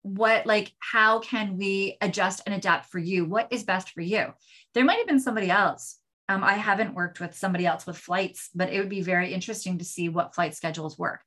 what 0.01 0.45
like 0.45 0.71
how 0.79 1.19
can 1.19 1.57
we 1.57 1.97
adjust 1.99 2.41
and 2.45 2.55
adapt 2.55 2.85
for 2.85 2.99
you? 2.99 3.25
What 3.25 3.49
is 3.51 3.63
best 3.63 3.89
for 3.89 4.01
you? 4.01 4.27
There 4.73 4.85
might 4.85 4.99
have 4.99 5.07
been 5.07 5.19
somebody 5.19 5.49
else. 5.49 5.97
Um, 6.29 6.43
i 6.43 6.53
haven't 6.53 6.93
worked 6.93 7.19
with 7.19 7.35
somebody 7.35 7.65
else 7.65 7.87
with 7.87 7.97
flights 7.97 8.49
but 8.53 8.71
it 8.71 8.79
would 8.79 8.89
be 8.89 9.01
very 9.01 9.33
interesting 9.33 9.79
to 9.79 9.83
see 9.83 10.09
what 10.09 10.35
flight 10.35 10.55
schedules 10.55 10.97
work. 10.97 11.21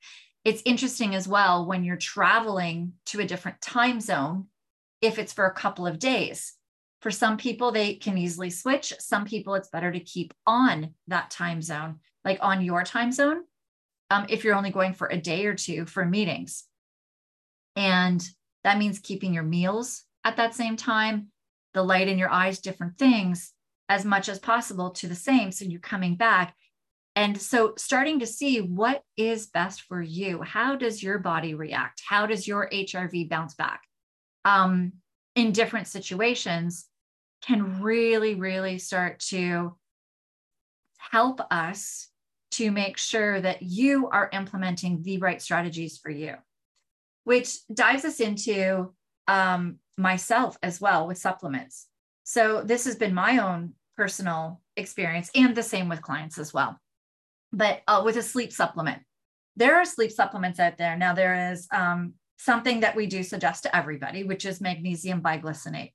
It's 0.45 0.63
interesting 0.65 1.15
as 1.15 1.29
well 1.29 1.67
when 1.67 1.85
you're 1.85 1.97
traveling 1.97 2.95
to 3.07 3.21
a 3.21 3.27
different 3.27 3.61
time 3.61 4.01
zone 4.01 4.47
if 5.03 5.19
it's 5.19 5.33
for 5.33 5.45
a 5.45 5.55
couple 5.55 5.87
of 5.87 5.99
days 5.99 6.55
for 7.03 7.11
some 7.11 7.37
people, 7.37 7.73
they 7.73 7.95
can 7.95 8.17
easily 8.17 8.49
switch. 8.49 8.95
Some 9.01 9.25
people, 9.25 9.55
it's 9.55 9.69
better 9.69 9.91
to 9.91 9.99
keep 9.99 10.33
on 10.47 10.95
that 11.09 11.31
time 11.31 11.61
zone, 11.61 11.99
like 12.25 12.39
on 12.41 12.63
your 12.63 12.85
time 12.85 13.11
zone, 13.11 13.43
um, 14.11 14.25
if 14.29 14.45
you're 14.45 14.55
only 14.55 14.71
going 14.71 14.95
for 14.95 15.09
a 15.09 15.21
day 15.21 15.47
or 15.47 15.55
two 15.55 15.85
for 15.85 16.05
meetings. 16.05 16.65
And 17.75 18.25
that 18.63 18.79
means 18.79 19.01
keeping 19.01 19.35
your 19.35 19.43
meals 19.43 20.05
at 20.25 20.37
that 20.37 20.55
same 20.55 20.77
time, 20.77 21.29
the 21.75 21.83
light 21.83 22.07
in 22.07 22.19
your 22.19 22.31
eyes, 22.31 22.61
different 22.61 22.99
things 22.99 23.53
as 23.89 24.05
much 24.05 24.29
as 24.29 24.39
possible 24.39 24.91
to 24.91 25.09
the 25.09 25.17
same. 25.17 25.51
So 25.51 25.65
you're 25.65 25.81
coming 25.81 26.15
back. 26.15 26.55
And 27.17 27.41
so 27.41 27.75
starting 27.77 28.21
to 28.21 28.27
see 28.27 28.61
what 28.61 29.03
is 29.17 29.49
best 29.49 29.83
for 29.83 30.01
you. 30.01 30.41
How 30.43 30.77
does 30.77 31.03
your 31.03 31.19
body 31.19 31.55
react? 31.55 32.01
How 32.07 32.27
does 32.27 32.47
your 32.47 32.71
HRV 32.73 33.29
bounce 33.29 33.55
back 33.55 33.83
um, 34.45 34.93
in 35.35 35.51
different 35.51 35.89
situations? 35.89 36.87
Can 37.45 37.81
really, 37.83 38.35
really 38.35 38.79
start 38.79 39.21
to 39.21 39.77
help 40.99 41.41
us 41.51 42.09
to 42.53 42.71
make 42.71 42.99
sure 42.99 43.41
that 43.41 43.63
you 43.63 44.09
are 44.09 44.31
implementing 44.33 45.03
the 45.03 45.19
right 45.19 45.41
strategies 45.41 45.99
for 45.99 46.11
you, 46.11 46.35
which 47.25 47.67
dives 47.73 48.05
us 48.05 48.21
into 48.21 48.93
um, 49.27 49.79
myself 49.97 50.57
as 50.63 50.81
well 50.81 51.07
with 51.07 51.19
supplements. 51.19 51.89
So, 52.25 52.63
this 52.63 52.85
has 52.85 52.97
been 52.97 53.15
my 53.15 53.39
own 53.39 53.75
personal 53.97 54.61
experience 54.77 55.31
and 55.35 55.55
the 55.55 55.63
same 55.63 55.89
with 55.89 56.03
clients 56.03 56.39
as 56.39 56.53
well. 56.53 56.79
But 57.53 57.83
uh, 57.87 58.03
with 58.05 58.17
a 58.17 58.23
sleep 58.23 58.53
supplement, 58.53 59.03
there 59.57 59.77
are 59.77 59.85
sleep 59.85 60.11
supplements 60.11 60.61
out 60.61 60.79
there. 60.79 60.97
Now, 60.97 61.15
there 61.15 61.53
is 61.53 61.67
um, 61.73 62.15
something 62.39 62.81
that 62.81 62.97
we 62.97 63.07
do 63.07 63.23
suggest 63.23 63.65
to 63.65 63.77
everybody, 63.77 64.25
which 64.25 64.47
is 64.47 64.61
magnesium 64.61 65.21
biglycinate. 65.21 65.93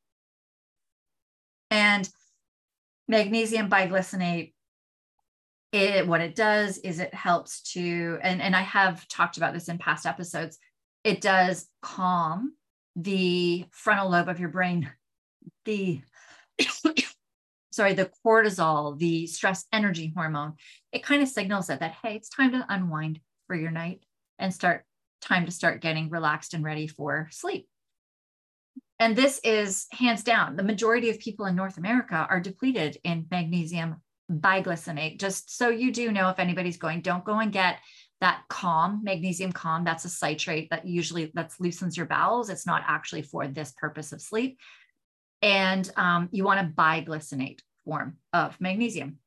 And 1.70 2.08
magnesium 3.08 3.70
biglycinate, 3.70 4.54
it, 5.72 6.08
what 6.08 6.22
it 6.22 6.36
does 6.36 6.78
is 6.78 7.00
it 7.00 7.14
helps 7.14 7.62
to, 7.74 8.20
and, 8.22 8.42
and 8.42 8.56
I 8.56 8.62
have 8.62 9.08
talked 9.08 9.38
about 9.38 9.54
this 9.54 9.68
in 9.68 9.78
past 9.78 10.06
episodes, 10.06 10.58
it 11.04 11.22
does 11.22 11.68
calm 11.82 12.54
the 12.96 13.66
frontal 13.72 14.10
lobe 14.10 14.30
of 14.30 14.40
your 14.40 14.50
brain, 14.50 14.90
the 15.66 16.02
sorry, 17.72 17.94
the 17.94 18.10
cortisol, 18.26 18.98
the 18.98 19.28
stress 19.28 19.66
energy 19.72 20.12
hormone. 20.16 20.54
It 20.92 21.04
kind 21.04 21.22
of 21.22 21.28
signals 21.28 21.70
it 21.70 21.80
that, 21.80 21.96
hey, 22.02 22.16
it's 22.16 22.30
time 22.30 22.52
to 22.54 22.66
unwind 22.68 23.20
for 23.46 23.56
your 23.56 23.72
night 23.72 24.04
and 24.40 24.54
start 24.54 24.84
time 25.22 25.46
to 25.46 25.52
start 25.52 25.82
getting 25.82 26.10
relaxed 26.10 26.54
and 26.54 26.64
ready 26.64 26.88
for 26.88 27.28
sleep 27.32 27.68
and 29.00 29.16
this 29.16 29.40
is 29.44 29.86
hands 29.92 30.24
down 30.24 30.56
the 30.56 30.64
majority 30.64 31.10
of 31.10 31.20
people 31.20 31.46
in 31.46 31.56
North 31.56 31.78
America 31.78 32.28
are 32.30 32.40
depleted 32.40 32.98
in 33.04 33.28
magnesium 33.30 33.98
biglycinate. 34.32 35.20
Just 35.20 35.56
so 35.56 35.70
you 35.70 35.92
do 35.92 36.12
know, 36.12 36.30
if 36.30 36.40
anybody's 36.40 36.78
going, 36.78 37.02
don't 37.02 37.24
go 37.24 37.40
and 37.40 37.52
get 37.52 37.80
that 38.20 38.42
calm, 38.50 39.02
magnesium 39.04 39.52
calm, 39.52 39.84
that's 39.84 40.06
a 40.06 40.10
citrate 40.10 40.70
that 40.72 40.88
usually 40.88 41.32
that 41.36 41.54
loosens 41.60 41.96
your 41.96 42.08
bowels. 42.08 42.50
It's 42.50 42.66
not 42.66 42.84
actually 42.88 43.22
for 43.22 43.48
this 43.48 43.72
purpose 43.78 44.12
of 44.12 44.22
sleep. 44.22 44.60
And 45.42 45.90
um, 45.96 46.30
you 46.32 46.44
want 46.44 46.60
a 46.60 46.72
biglycinate 46.72 47.60
form 47.86 48.18
of 48.34 48.60
magnesium. 48.60 49.20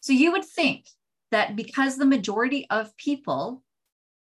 So 0.00 0.12
you 0.12 0.32
would 0.32 0.44
think 0.44 0.86
that 1.30 1.56
because 1.56 1.96
the 1.96 2.06
majority 2.06 2.66
of 2.70 2.96
people, 2.96 3.62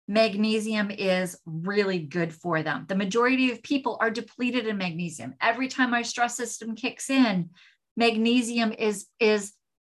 magnesium 0.08 0.90
is 0.90 1.38
really 1.44 1.98
good 1.98 2.32
for 2.34 2.62
them. 2.62 2.86
The 2.88 2.96
majority 2.96 3.52
of 3.52 3.62
people 3.62 3.98
are 4.00 4.10
depleted 4.10 4.66
in 4.66 4.78
magnesium. 4.78 5.34
Every 5.40 5.68
time 5.68 5.94
our 5.94 6.02
stress 6.02 6.36
system 6.36 6.74
kicks 6.74 7.10
in, 7.10 7.50
magnesium 7.96 8.72
is, 8.72 9.06
is 9.20 9.52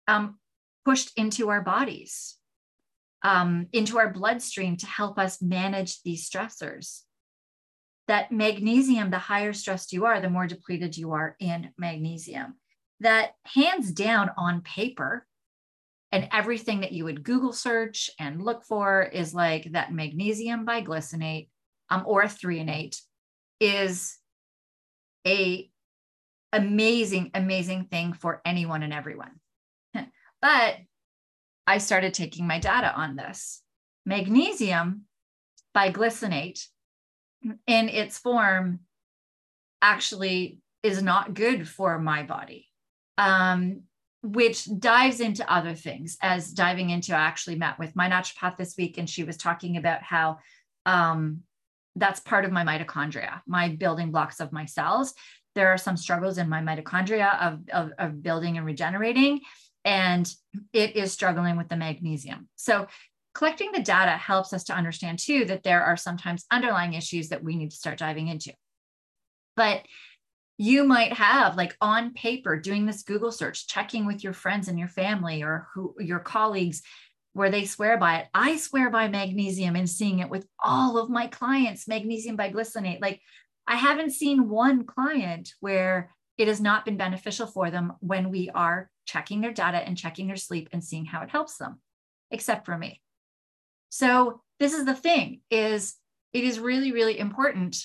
um, 0.08 0.38
pushed 0.86 1.18
into 1.18 1.50
our 1.50 1.62
bodies 1.62 2.38
um, 3.24 3.68
into 3.72 3.98
our 3.98 4.12
bloodstream 4.12 4.78
to 4.78 4.86
help 4.86 5.20
us 5.20 5.42
manage 5.42 6.02
these 6.04 6.30
stressors. 6.30 7.02
That 8.08 8.32
magnesium, 8.32 9.12
the 9.12 9.20
higher 9.20 9.54
stressed 9.54 9.94
you 9.94 10.06
are, 10.06 10.20
the 10.20 10.30
more 10.30 10.48
depleted 10.48 10.98
you 10.98 11.14
are 11.14 11.36
in 11.40 11.70
magnesium. 11.78 12.56
That 13.00 13.32
hands 13.46 13.92
down 13.92 14.32
on 14.38 14.62
paper, 14.62 15.26
and 16.12 16.28
everything 16.32 16.82
that 16.82 16.92
you 16.92 17.06
would 17.06 17.24
Google 17.24 17.54
search 17.54 18.10
and 18.20 18.44
look 18.44 18.64
for 18.66 19.04
is 19.04 19.34
like 19.34 19.72
that 19.72 19.94
magnesium 19.94 20.66
biglycinate 20.66 21.48
um, 21.90 22.04
or 22.06 22.24
threonate 22.24 23.00
is 23.60 24.18
a 25.26 25.70
amazing, 26.54 27.32
amazing 27.34 27.86
thing 27.86 28.14
for 28.14 28.42
anyone 28.46 28.84
and 28.84 28.94
everyone. 28.94 29.40
but 30.42 30.76
I 31.66 31.78
started 31.78 32.14
taking 32.14 32.48
my 32.48 32.60
data 32.60 32.94
on 32.94 33.16
this. 33.16 33.62
Magnesium 34.06 35.04
biglycinate 35.76 36.66
in 37.68 37.90
its 37.90 38.18
form 38.18 38.82
actually 39.82 40.60
is 40.84 41.02
not 41.02 41.34
good 41.34 41.68
for 41.68 42.00
my 42.00 42.24
body, 42.24 42.68
um, 43.18 43.84
which 44.24 44.68
dives 44.80 45.20
into 45.20 45.52
other 45.52 45.76
things. 45.76 46.18
As 46.22 46.52
diving 46.52 46.90
into, 46.90 47.16
I 47.16 47.22
actually 47.22 47.56
met 47.56 47.80
with 47.80 47.96
my 47.96 48.10
naturopath 48.10 48.58
this 48.58 48.76
week, 48.78 48.98
and 48.98 49.10
she 49.10 49.24
was 49.24 49.38
talking 49.38 49.78
about 49.78 50.04
how 50.04 50.38
um, 50.86 51.42
that's 51.96 52.20
part 52.20 52.46
of 52.46 52.52
my 52.52 52.64
mitochondria, 52.64 53.42
my 53.46 53.70
building 53.70 54.12
blocks 54.12 54.40
of 54.40 54.52
my 54.52 54.66
cells. 54.66 55.14
There 55.56 55.70
are 55.70 55.78
some 55.78 55.98
struggles 55.98 56.38
in 56.38 56.50
my 56.50 56.62
mitochondria 56.62 57.40
of, 57.42 57.60
of, 57.74 57.92
of 57.98 58.24
building 58.24 58.58
and 58.58 58.66
regenerating 58.66 59.42
and 59.84 60.32
it 60.74 60.96
is 60.96 61.12
struggling 61.12 61.58
with 61.58 61.70
the 61.70 61.76
magnesium. 61.76 62.48
So 62.56 62.88
collecting 63.34 63.72
the 63.72 63.82
data 63.82 64.12
helps 64.12 64.54
us 64.54 64.66
to 64.66 64.74
understand 64.74 65.20
too 65.20 65.46
that 65.46 65.64
there 65.64 65.84
are 65.84 65.98
sometimes 65.98 66.46
underlying 66.52 66.94
issues 66.94 67.30
that 67.30 67.44
we 67.44 67.56
need 67.56 67.72
to 67.72 67.78
start 67.78 67.98
diving 67.98 68.28
into. 68.28 68.54
But 69.56 69.86
you 70.62 70.84
might 70.84 71.12
have 71.14 71.58
like 71.58 71.76
on 71.82 72.14
paper 72.14 72.56
doing 72.56 72.86
this 72.86 73.02
Google 73.02 73.32
search, 73.32 73.66
checking 73.66 74.06
with 74.06 74.24
your 74.24 74.32
friends 74.32 74.68
and 74.68 74.78
your 74.78 74.88
family 74.88 75.42
or 75.42 75.68
who 75.74 75.96
your 75.98 76.20
colleagues 76.20 76.84
where 77.34 77.50
they 77.50 77.66
swear 77.66 77.98
by 77.98 78.20
it. 78.20 78.28
I 78.32 78.58
swear 78.58 78.92
by 78.92 79.08
magnesium 79.08 79.76
and 79.76 79.90
seeing 79.90 80.20
it 80.20 80.30
with 80.30 80.46
all 80.64 81.00
of 81.00 81.10
my 81.10 81.26
clients, 81.26 81.88
magnesium 81.88 82.38
biglycinate. 82.38 83.02
Like 83.02 83.22
I 83.66 83.76
haven't 83.76 84.12
seen 84.12 84.50
one 84.50 84.86
client 84.86 85.52
where 85.62 86.12
it 86.38 86.48
has 86.48 86.62
not 86.62 86.86
been 86.86 86.96
beneficial 86.96 87.48
for 87.48 87.72
them 87.72 87.94
when 88.00 88.30
we 88.30 88.52
are 88.54 88.88
checking 89.06 89.42
their 89.42 89.54
data 89.54 89.78
and 89.78 89.98
checking 89.98 90.28
their 90.28 90.36
sleep 90.36 90.70
and 90.72 90.84
seeing 90.84 91.06
how 91.06 91.24
it 91.24 91.32
helps 91.32 91.58
them, 91.58 91.82
except 92.30 92.68
for 92.68 92.78
me. 92.78 93.02
So 93.90 94.42
this 94.60 94.76
is 94.76 94.86
the 94.86 94.94
thing 94.94 95.42
is 95.50 95.96
it 96.34 96.44
is 96.44 96.60
really, 96.60 96.92
really 96.92 97.18
important 97.18 97.84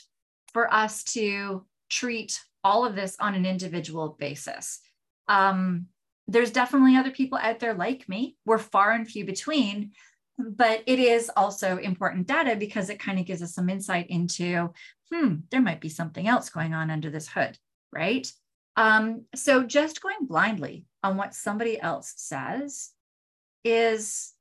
for 0.52 0.70
us 0.70 1.04
to 1.14 1.64
treat 1.88 2.38
all 2.66 2.84
of 2.84 2.96
this 2.96 3.16
on 3.20 3.36
an 3.36 3.46
individual 3.46 4.16
basis. 4.18 4.80
Um, 5.28 5.86
there's 6.26 6.50
definitely 6.50 6.96
other 6.96 7.12
people 7.12 7.38
out 7.40 7.60
there 7.60 7.74
like 7.74 8.08
me. 8.08 8.36
We're 8.44 8.58
far 8.58 8.90
and 8.90 9.06
few 9.06 9.24
between, 9.24 9.92
but 10.36 10.82
it 10.86 10.98
is 10.98 11.30
also 11.36 11.76
important 11.76 12.26
data 12.26 12.56
because 12.56 12.90
it 12.90 12.98
kind 12.98 13.20
of 13.20 13.24
gives 13.24 13.40
us 13.40 13.54
some 13.54 13.68
insight 13.68 14.08
into, 14.08 14.72
hmm, 15.12 15.34
there 15.52 15.62
might 15.62 15.80
be 15.80 15.88
something 15.88 16.26
else 16.26 16.50
going 16.50 16.74
on 16.74 16.90
under 16.90 17.08
this 17.08 17.28
hood, 17.28 17.56
right? 17.92 18.26
Um, 18.74 19.26
so 19.36 19.62
just 19.62 20.02
going 20.02 20.26
blindly 20.26 20.86
on 21.04 21.16
what 21.16 21.34
somebody 21.34 21.80
else 21.80 22.14
says 22.16 22.90
is 23.64 24.32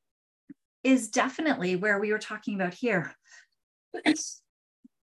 is 0.83 1.09
definitely 1.09 1.75
where 1.75 1.99
we 1.99 2.11
were 2.11 2.19
talking 2.19 2.55
about 2.55 2.73
here. 2.73 3.15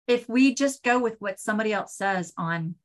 if 0.07 0.27
we 0.27 0.53
just 0.53 0.83
go 0.83 0.99
with 0.99 1.15
what 1.19 1.39
somebody 1.39 1.71
else 1.71 1.95
says 1.95 2.33
on 2.37 2.75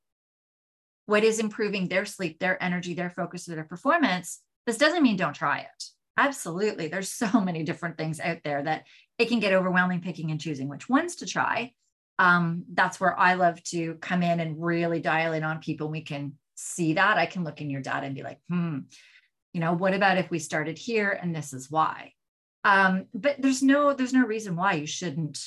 what 1.07 1.25
is 1.25 1.38
improving 1.38 1.88
their 1.88 2.05
sleep, 2.05 2.38
their 2.38 2.62
energy, 2.62 2.95
their 2.95 3.11
focus, 3.11 3.49
or 3.49 3.55
their 3.55 3.64
performance, 3.64 4.40
this 4.66 4.79
doesn't 4.79 5.03
mean 5.03 5.16
don't 5.16 5.35
try 5.35 5.61
it. 5.61 5.85
Absolutely. 6.19 6.88
There's 6.88 7.11
so 7.11 7.40
many 7.45 7.62
different 7.62 7.97
things 7.97 8.21
out 8.21 8.38
there 8.45 8.62
that 8.62 8.85
it 9.19 9.29
can 9.29 9.40
get 9.40 9.53
overwhelming 9.53 10.01
picking 10.01 10.31
and 10.31 10.40
choosing 10.40 10.69
which 10.69 10.88
ones 10.88 11.16
to 11.16 11.27
try 11.27 11.73
um, 12.19 12.64
that's 12.73 12.99
where 12.99 13.19
I 13.19 13.35
love 13.35 13.62
to 13.64 13.95
come 13.95 14.23
in 14.23 14.40
and 14.40 14.62
really 14.62 15.01
dial 15.01 15.33
in 15.33 15.45
on 15.45 15.61
people. 15.61 15.88
We 15.88 16.03
can 16.03 16.35
see 16.55 16.95
that. 16.95 17.19
I 17.19 17.27
can 17.27 17.45
look 17.45 17.61
in 17.61 17.71
your 17.71 17.83
data 17.83 18.07
and 18.07 18.14
be 18.14 18.23
like, 18.23 18.38
hmm, 18.49 18.81
you 19.53 19.61
know, 19.61 19.75
what 19.75 19.95
about 19.95 20.19
if 20.19 20.31
we 20.31 20.38
started 20.38 20.79
here 20.79 21.11
and 21.11 21.35
this 21.35 21.53
is 21.53 21.71
why? 21.71 22.12
Um, 22.64 23.07
but 23.14 23.37
there's 23.38 23.62
no 23.62 23.92
there's 23.92 24.12
no 24.12 24.27
reason 24.27 24.57
why 24.57 24.73
you 24.73 24.87
shouldn't 24.87 25.38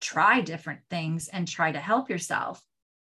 try 0.00 0.40
different 0.40 0.80
things 0.90 1.28
and 1.28 1.46
try 1.46 1.72
to 1.72 1.78
help 1.78 2.10
yourself. 2.10 2.62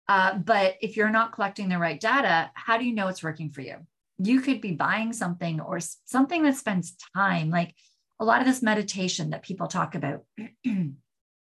Uh, 0.08 0.38
but 0.38 0.76
if 0.82 0.98
you're 0.98 1.10
not 1.10 1.34
collecting 1.34 1.70
the 1.70 1.78
right 1.78 2.00
data, 2.00 2.52
how 2.54 2.78
do 2.78 2.86
you 2.86 2.94
know 2.94 3.08
it's 3.08 3.24
working 3.24 3.50
for 3.50 3.62
you? 3.62 3.78
You 4.18 4.42
could 4.42 4.62
be 4.62 4.74
buying 4.74 5.14
something 5.14 5.60
or 5.60 5.80
something 6.06 6.44
that 6.44 6.58
spends 6.58 6.96
time, 7.16 7.50
like 7.50 7.74
a 8.20 8.26
lot 8.26 8.42
of 8.42 8.48
this 8.48 8.62
meditation 8.62 9.32
that 9.32 9.44
people 9.44 9.68
talk 9.68 9.96
about. 9.96 10.24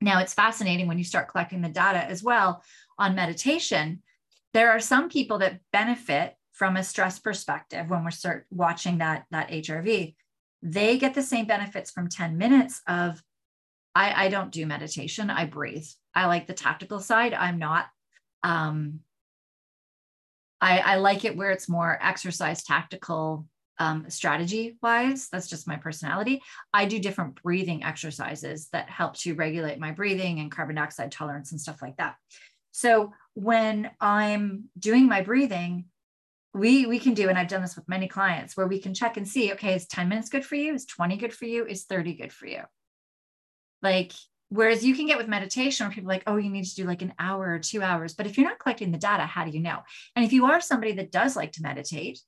Now, 0.01 0.19
it's 0.19 0.33
fascinating 0.33 0.87
when 0.87 0.97
you 0.97 1.03
start 1.03 1.29
collecting 1.29 1.61
the 1.61 1.69
data 1.69 2.03
as 2.03 2.23
well 2.23 2.63
on 2.97 3.15
meditation. 3.15 4.01
There 4.51 4.71
are 4.71 4.79
some 4.79 5.09
people 5.09 5.37
that 5.39 5.59
benefit 5.71 6.35
from 6.53 6.75
a 6.75 6.83
stress 6.83 7.19
perspective 7.19 7.89
when 7.89 8.03
we 8.03 8.11
start 8.11 8.47
watching 8.49 8.97
that, 8.97 9.25
that 9.31 9.49
HRV. 9.49 10.15
They 10.63 10.97
get 10.97 11.13
the 11.13 11.21
same 11.21 11.45
benefits 11.45 11.91
from 11.91 12.09
10 12.09 12.37
minutes 12.37 12.81
of, 12.87 13.21
I, 13.93 14.25
I 14.25 14.29
don't 14.29 14.51
do 14.51 14.65
meditation, 14.65 15.29
I 15.29 15.45
breathe. 15.45 15.87
I 16.15 16.25
like 16.25 16.47
the 16.47 16.53
tactical 16.53 16.99
side. 16.99 17.33
I'm 17.33 17.59
not. 17.59 17.85
Um, 18.43 19.01
I, 20.59 20.79
I 20.79 20.95
like 20.97 21.25
it 21.25 21.35
where 21.35 21.51
it's 21.51 21.69
more 21.69 21.97
exercise 22.01 22.63
tactical 22.63 23.47
um, 23.79 24.09
strategy 24.09 24.77
wise. 24.81 25.27
That's 25.31 25.47
just 25.47 25.67
my 25.67 25.77
personality. 25.77 26.41
I 26.73 26.85
do 26.85 26.99
different 26.99 27.41
breathing 27.41 27.83
exercises 27.83 28.69
that 28.73 28.89
help 28.89 29.17
to 29.19 29.33
regulate 29.33 29.79
my 29.79 29.91
breathing 29.91 30.39
and 30.39 30.51
carbon 30.51 30.75
dioxide 30.75 31.11
tolerance 31.11 31.51
and 31.51 31.59
stuff 31.59 31.81
like 31.81 31.97
that. 31.97 32.15
So 32.71 33.11
when 33.33 33.89
I'm 33.99 34.69
doing 34.77 35.07
my 35.07 35.21
breathing, 35.21 35.85
we 36.53 36.85
we 36.85 36.99
can 36.99 37.13
do 37.13 37.29
and 37.29 37.37
i've 37.37 37.47
done 37.47 37.61
this 37.61 37.75
with 37.75 37.87
many 37.87 38.07
clients 38.07 38.57
where 38.57 38.67
we 38.67 38.79
can 38.79 38.93
check 38.93 39.17
and 39.17 39.27
see 39.27 39.53
okay 39.53 39.73
is 39.73 39.87
10 39.87 40.09
minutes 40.09 40.29
good 40.29 40.45
for 40.45 40.55
you 40.55 40.73
is 40.73 40.85
20 40.85 41.17
good 41.17 41.33
for 41.33 41.45
you 41.45 41.65
is 41.65 41.85
30 41.85 42.15
good 42.15 42.33
for 42.33 42.45
you 42.45 42.61
like 43.81 44.11
whereas 44.51 44.85
you 44.85 44.93
can 44.95 45.07
get 45.07 45.17
with 45.17 45.27
meditation 45.27 45.85
where 45.85 45.93
people 45.93 46.09
are 46.09 46.13
like 46.13 46.23
oh 46.27 46.37
you 46.37 46.49
need 46.49 46.65
to 46.65 46.75
do 46.75 46.83
like 46.85 47.01
an 47.01 47.13
hour 47.17 47.53
or 47.53 47.59
two 47.59 47.81
hours 47.81 48.13
but 48.13 48.27
if 48.27 48.37
you're 48.37 48.47
not 48.47 48.59
collecting 48.59 48.91
the 48.91 48.97
data 48.97 49.23
how 49.23 49.43
do 49.43 49.51
you 49.51 49.59
know 49.59 49.79
and 50.15 50.23
if 50.23 50.33
you 50.33 50.45
are 50.45 50.61
somebody 50.61 50.91
that 50.91 51.11
does 51.11 51.35
like 51.35 51.51
to 51.51 51.63
meditate 51.63 52.19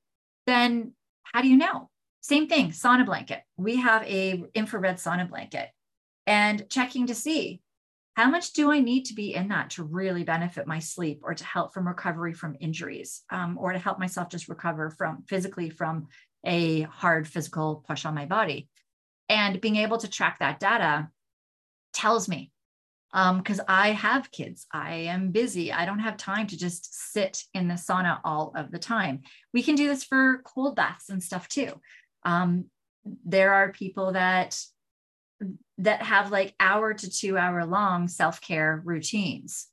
then 0.47 0.93
how 1.23 1.41
do 1.41 1.47
you 1.47 1.57
know? 1.57 1.89
Same 2.21 2.47
thing, 2.47 2.69
sauna 2.69 3.05
blanket. 3.05 3.41
We 3.57 3.77
have 3.77 4.03
a 4.03 4.43
infrared 4.53 4.97
sauna 4.97 5.27
blanket 5.27 5.69
and 6.25 6.69
checking 6.69 7.07
to 7.07 7.15
see 7.15 7.61
how 8.15 8.29
much 8.29 8.53
do 8.53 8.71
I 8.71 8.79
need 8.79 9.05
to 9.05 9.15
be 9.15 9.33
in 9.33 9.49
that 9.49 9.71
to 9.71 9.83
really 9.83 10.23
benefit 10.23 10.67
my 10.67 10.79
sleep 10.79 11.21
or 11.23 11.33
to 11.33 11.43
help 11.43 11.73
from 11.73 11.87
recovery 11.87 12.33
from 12.33 12.55
injuries 12.59 13.23
um, 13.31 13.57
or 13.59 13.73
to 13.73 13.79
help 13.79 13.97
myself 13.97 14.29
just 14.29 14.47
recover 14.47 14.91
from 14.91 15.23
physically 15.27 15.71
from 15.71 16.07
a 16.45 16.81
hard 16.81 17.27
physical 17.27 17.83
push 17.87 18.05
on 18.05 18.13
my 18.13 18.25
body. 18.25 18.69
And 19.29 19.59
being 19.59 19.77
able 19.77 19.97
to 19.97 20.09
track 20.09 20.39
that 20.39 20.59
data 20.59 21.09
tells 21.93 22.27
me 22.27 22.51
because 23.11 23.59
um, 23.59 23.65
I 23.67 23.91
have 23.91 24.31
kids. 24.31 24.65
I 24.73 24.93
am 24.93 25.29
busy. 25.31 25.71
I 25.71 25.85
don't 25.85 25.99
have 25.99 26.17
time 26.17 26.47
to 26.47 26.57
just 26.57 27.13
sit 27.13 27.43
in 27.53 27.67
the 27.67 27.75
sauna 27.75 28.19
all 28.23 28.53
of 28.55 28.71
the 28.71 28.79
time. 28.79 29.21
We 29.53 29.61
can 29.61 29.75
do 29.75 29.87
this 29.87 30.03
for 30.03 30.41
cold 30.43 30.75
baths 30.75 31.09
and 31.09 31.21
stuff 31.21 31.47
too. 31.47 31.79
Um, 32.23 32.65
there 33.25 33.53
are 33.53 33.71
people 33.71 34.13
that 34.13 34.59
that 35.77 36.01
have 36.03 36.31
like 36.31 36.55
hour 36.59 36.93
to 36.93 37.09
two 37.09 37.37
hour 37.37 37.65
long 37.65 38.07
self-care 38.07 38.81
routines 38.85 39.67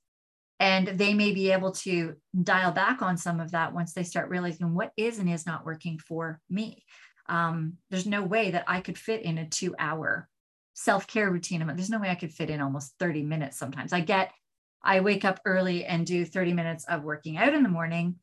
and 0.58 0.88
they 0.88 1.14
may 1.14 1.32
be 1.32 1.52
able 1.52 1.72
to 1.72 2.16
dial 2.42 2.72
back 2.72 3.02
on 3.02 3.16
some 3.16 3.40
of 3.40 3.52
that 3.52 3.72
once 3.72 3.92
they 3.94 4.02
start 4.02 4.28
realizing 4.28 4.74
what 4.74 4.92
is 4.96 5.18
and 5.18 5.30
is 5.30 5.46
not 5.46 5.64
working 5.64 5.98
for 5.98 6.40
me 6.50 6.84
Um, 7.28 7.74
there's 7.90 8.06
no 8.06 8.22
way 8.22 8.50
that 8.50 8.64
I 8.66 8.80
could 8.80 8.98
fit 8.98 9.22
in 9.22 9.38
a 9.38 9.48
two 9.48 9.74
hour 9.78 10.28
self 10.80 11.06
care 11.06 11.30
routine. 11.30 11.66
There's 11.66 11.90
no 11.90 11.98
way 11.98 12.08
I 12.08 12.14
could 12.14 12.32
fit 12.32 12.48
in 12.48 12.60
almost 12.60 12.94
30 12.98 13.22
minutes 13.22 13.58
sometimes. 13.58 13.92
I 13.92 14.00
get, 14.00 14.32
I 14.82 15.00
wake 15.00 15.26
up 15.26 15.38
early 15.44 15.84
and 15.84 16.06
do 16.06 16.24
30 16.24 16.54
minutes 16.54 16.86
of 16.86 17.04
working 17.04 17.36
out 17.36 17.52
in 17.52 17.62
the 17.62 17.68
morning. 17.68 18.16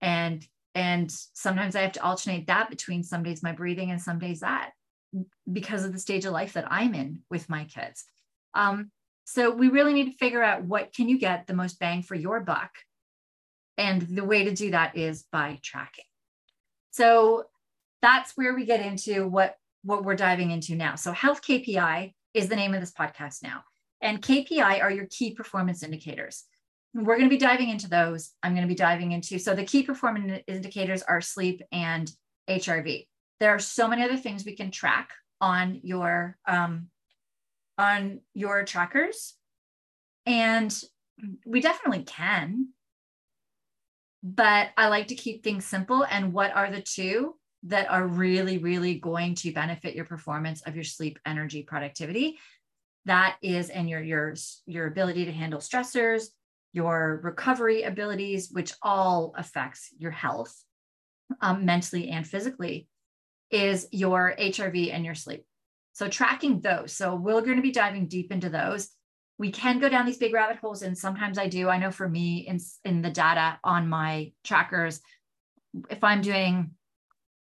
And 0.00 0.46
and 0.74 1.10
sometimes 1.10 1.74
I 1.74 1.80
have 1.80 1.92
to 1.92 2.04
alternate 2.04 2.48
that 2.48 2.68
between 2.68 3.02
some 3.02 3.22
days 3.22 3.42
my 3.42 3.52
breathing 3.52 3.90
and 3.90 4.00
some 4.00 4.18
days 4.18 4.40
that 4.40 4.72
because 5.50 5.84
of 5.84 5.92
the 5.94 5.98
stage 5.98 6.26
of 6.26 6.32
life 6.32 6.52
that 6.52 6.70
I'm 6.70 6.94
in 6.94 7.22
with 7.30 7.48
my 7.48 7.64
kids. 7.64 8.04
Um, 8.52 8.90
so 9.24 9.50
we 9.50 9.68
really 9.68 9.94
need 9.94 10.12
to 10.12 10.18
figure 10.18 10.42
out 10.42 10.64
what 10.64 10.94
can 10.94 11.08
you 11.08 11.18
get 11.18 11.46
the 11.46 11.54
most 11.54 11.78
bang 11.80 12.02
for 12.02 12.14
your 12.14 12.40
buck. 12.40 12.70
And 13.78 14.02
the 14.02 14.24
way 14.24 14.44
to 14.44 14.54
do 14.54 14.70
that 14.72 14.96
is 14.98 15.24
by 15.32 15.58
tracking. 15.62 16.04
So 16.90 17.44
that's 18.02 18.36
where 18.36 18.54
we 18.54 18.66
get 18.66 18.80
into 18.80 19.26
what, 19.26 19.56
what 19.86 20.04
we're 20.04 20.16
diving 20.16 20.50
into 20.50 20.74
now. 20.74 20.96
So 20.96 21.12
health 21.12 21.42
KPI 21.42 22.12
is 22.34 22.48
the 22.48 22.56
name 22.56 22.74
of 22.74 22.80
this 22.80 22.92
podcast 22.92 23.42
now. 23.42 23.62
And 24.02 24.20
KPI 24.20 24.82
are 24.82 24.90
your 24.90 25.06
key 25.06 25.32
performance 25.32 25.82
indicators. 25.82 26.44
We're 26.92 27.16
going 27.16 27.28
to 27.28 27.34
be 27.34 27.38
diving 27.38 27.70
into 27.70 27.88
those. 27.88 28.32
I'm 28.42 28.52
going 28.52 28.66
to 28.66 28.68
be 28.68 28.74
diving 28.74 29.12
into 29.12 29.38
so 29.38 29.54
the 29.54 29.64
key 29.64 29.84
performance 29.84 30.42
indicators 30.48 31.02
are 31.02 31.20
sleep 31.20 31.62
and 31.70 32.10
HRV. 32.50 33.06
There 33.38 33.54
are 33.54 33.58
so 33.58 33.86
many 33.86 34.02
other 34.02 34.16
things 34.16 34.44
we 34.44 34.56
can 34.56 34.70
track 34.70 35.10
on 35.40 35.80
your 35.82 36.36
um, 36.48 36.88
on 37.78 38.20
your 38.32 38.64
trackers, 38.64 39.34
and 40.24 40.74
we 41.44 41.60
definitely 41.60 42.04
can. 42.04 42.68
But 44.22 44.70
I 44.78 44.88
like 44.88 45.08
to 45.08 45.14
keep 45.14 45.44
things 45.44 45.66
simple. 45.66 46.04
And 46.04 46.32
what 46.32 46.56
are 46.56 46.70
the 46.70 46.80
two 46.80 47.34
that 47.66 47.90
are 47.90 48.06
really, 48.06 48.58
really 48.58 48.94
going 48.94 49.34
to 49.36 49.52
benefit 49.52 49.94
your 49.94 50.04
performance 50.04 50.62
of 50.62 50.74
your 50.74 50.84
sleep, 50.84 51.18
energy, 51.26 51.62
productivity? 51.62 52.38
That 53.04 53.36
is, 53.42 53.70
and 53.70 53.88
your 53.88 54.02
your 54.02 54.34
your 54.66 54.86
ability 54.86 55.26
to 55.26 55.32
handle 55.32 55.60
stressors, 55.60 56.24
your 56.72 57.20
recovery 57.22 57.82
abilities, 57.82 58.50
which 58.50 58.72
all 58.82 59.34
affects 59.36 59.90
your 59.98 60.10
health 60.10 60.54
um, 61.40 61.64
mentally 61.64 62.08
and 62.08 62.26
physically, 62.26 62.88
is 63.50 63.86
your 63.92 64.34
HRV 64.38 64.92
and 64.92 65.04
your 65.04 65.14
sleep. 65.14 65.44
So, 65.92 66.08
tracking 66.08 66.60
those. 66.60 66.92
So, 66.92 67.14
we're 67.14 67.40
going 67.42 67.56
to 67.56 67.62
be 67.62 67.72
diving 67.72 68.08
deep 68.08 68.32
into 68.32 68.48
those. 68.48 68.90
We 69.38 69.50
can 69.50 69.78
go 69.78 69.88
down 69.88 70.06
these 70.06 70.18
big 70.18 70.34
rabbit 70.34 70.58
holes, 70.58 70.82
and 70.82 70.96
sometimes 70.96 71.38
I 71.38 71.48
do. 71.48 71.68
I 71.68 71.78
know 71.78 71.90
for 71.90 72.08
me, 72.08 72.46
in, 72.48 72.58
in 72.84 73.02
the 73.02 73.10
data 73.10 73.58
on 73.62 73.88
my 73.88 74.32
trackers, 74.44 75.00
if 75.90 76.02
I'm 76.02 76.22
doing 76.22 76.72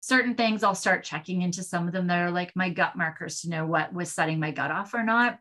certain 0.00 0.34
things, 0.34 0.62
I'll 0.62 0.74
start 0.74 1.04
checking 1.04 1.42
into 1.42 1.62
some 1.62 1.86
of 1.86 1.92
them 1.92 2.06
that 2.06 2.22
are 2.22 2.30
like 2.30 2.54
my 2.54 2.70
gut 2.70 2.96
markers 2.96 3.40
to 3.40 3.50
know 3.50 3.66
what 3.66 3.92
was 3.92 4.12
setting 4.12 4.40
my 4.40 4.50
gut 4.50 4.70
off 4.70 4.94
or 4.94 5.02
not 5.02 5.38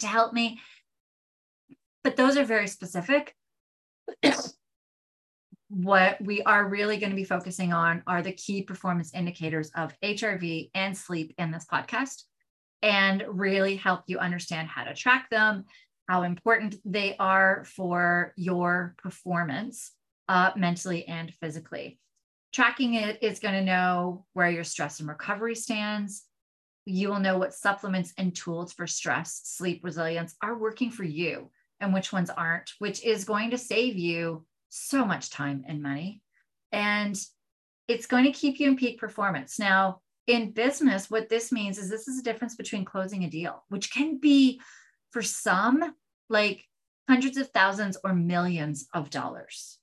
to 0.00 0.06
help 0.06 0.32
me 0.32 0.60
but 2.08 2.16
those 2.16 2.38
are 2.38 2.44
very 2.44 2.68
specific. 2.68 3.34
what 5.68 6.18
we 6.22 6.42
are 6.42 6.66
really 6.66 6.96
going 6.96 7.10
to 7.10 7.16
be 7.16 7.24
focusing 7.24 7.72
on 7.72 8.02
are 8.06 8.22
the 8.22 8.32
key 8.32 8.62
performance 8.62 9.12
indicators 9.12 9.70
of 9.76 9.92
HRV 10.02 10.70
and 10.74 10.96
sleep 10.96 11.34
in 11.36 11.50
this 11.50 11.66
podcast 11.70 12.22
and 12.82 13.24
really 13.28 13.76
help 13.76 14.04
you 14.06 14.18
understand 14.18 14.68
how 14.68 14.84
to 14.84 14.94
track 14.94 15.28
them, 15.28 15.66
how 16.08 16.22
important 16.22 16.76
they 16.84 17.14
are 17.18 17.64
for 17.66 18.32
your 18.36 18.94
performance 18.96 19.92
uh, 20.28 20.52
mentally 20.56 21.06
and 21.06 21.34
physically. 21.42 21.98
Tracking 22.58 22.94
it 22.94 23.22
is 23.22 23.38
going 23.38 23.54
to 23.54 23.62
know 23.62 24.26
where 24.32 24.50
your 24.50 24.64
stress 24.64 24.98
and 24.98 25.08
recovery 25.08 25.54
stands. 25.54 26.24
You 26.86 27.08
will 27.08 27.20
know 27.20 27.38
what 27.38 27.54
supplements 27.54 28.12
and 28.18 28.34
tools 28.34 28.72
for 28.72 28.84
stress, 28.84 29.42
sleep 29.44 29.84
resilience 29.84 30.34
are 30.42 30.58
working 30.58 30.90
for 30.90 31.04
you 31.04 31.52
and 31.78 31.94
which 31.94 32.12
ones 32.12 32.30
aren't, 32.30 32.72
which 32.80 33.04
is 33.04 33.24
going 33.24 33.50
to 33.50 33.58
save 33.58 33.96
you 33.96 34.44
so 34.70 35.04
much 35.04 35.30
time 35.30 35.62
and 35.68 35.80
money. 35.80 36.20
And 36.72 37.16
it's 37.86 38.06
going 38.06 38.24
to 38.24 38.32
keep 38.32 38.58
you 38.58 38.66
in 38.66 38.76
peak 38.76 38.98
performance. 38.98 39.60
Now, 39.60 40.00
in 40.26 40.50
business, 40.50 41.08
what 41.08 41.28
this 41.28 41.52
means 41.52 41.78
is 41.78 41.88
this 41.88 42.08
is 42.08 42.18
a 42.18 42.24
difference 42.24 42.56
between 42.56 42.84
closing 42.84 43.22
a 43.22 43.30
deal, 43.30 43.62
which 43.68 43.92
can 43.92 44.18
be 44.18 44.60
for 45.12 45.22
some 45.22 45.94
like 46.28 46.64
hundreds 47.08 47.36
of 47.36 47.50
thousands 47.50 47.96
or 48.02 48.14
millions 48.14 48.88
of 48.92 49.10
dollars. 49.10 49.78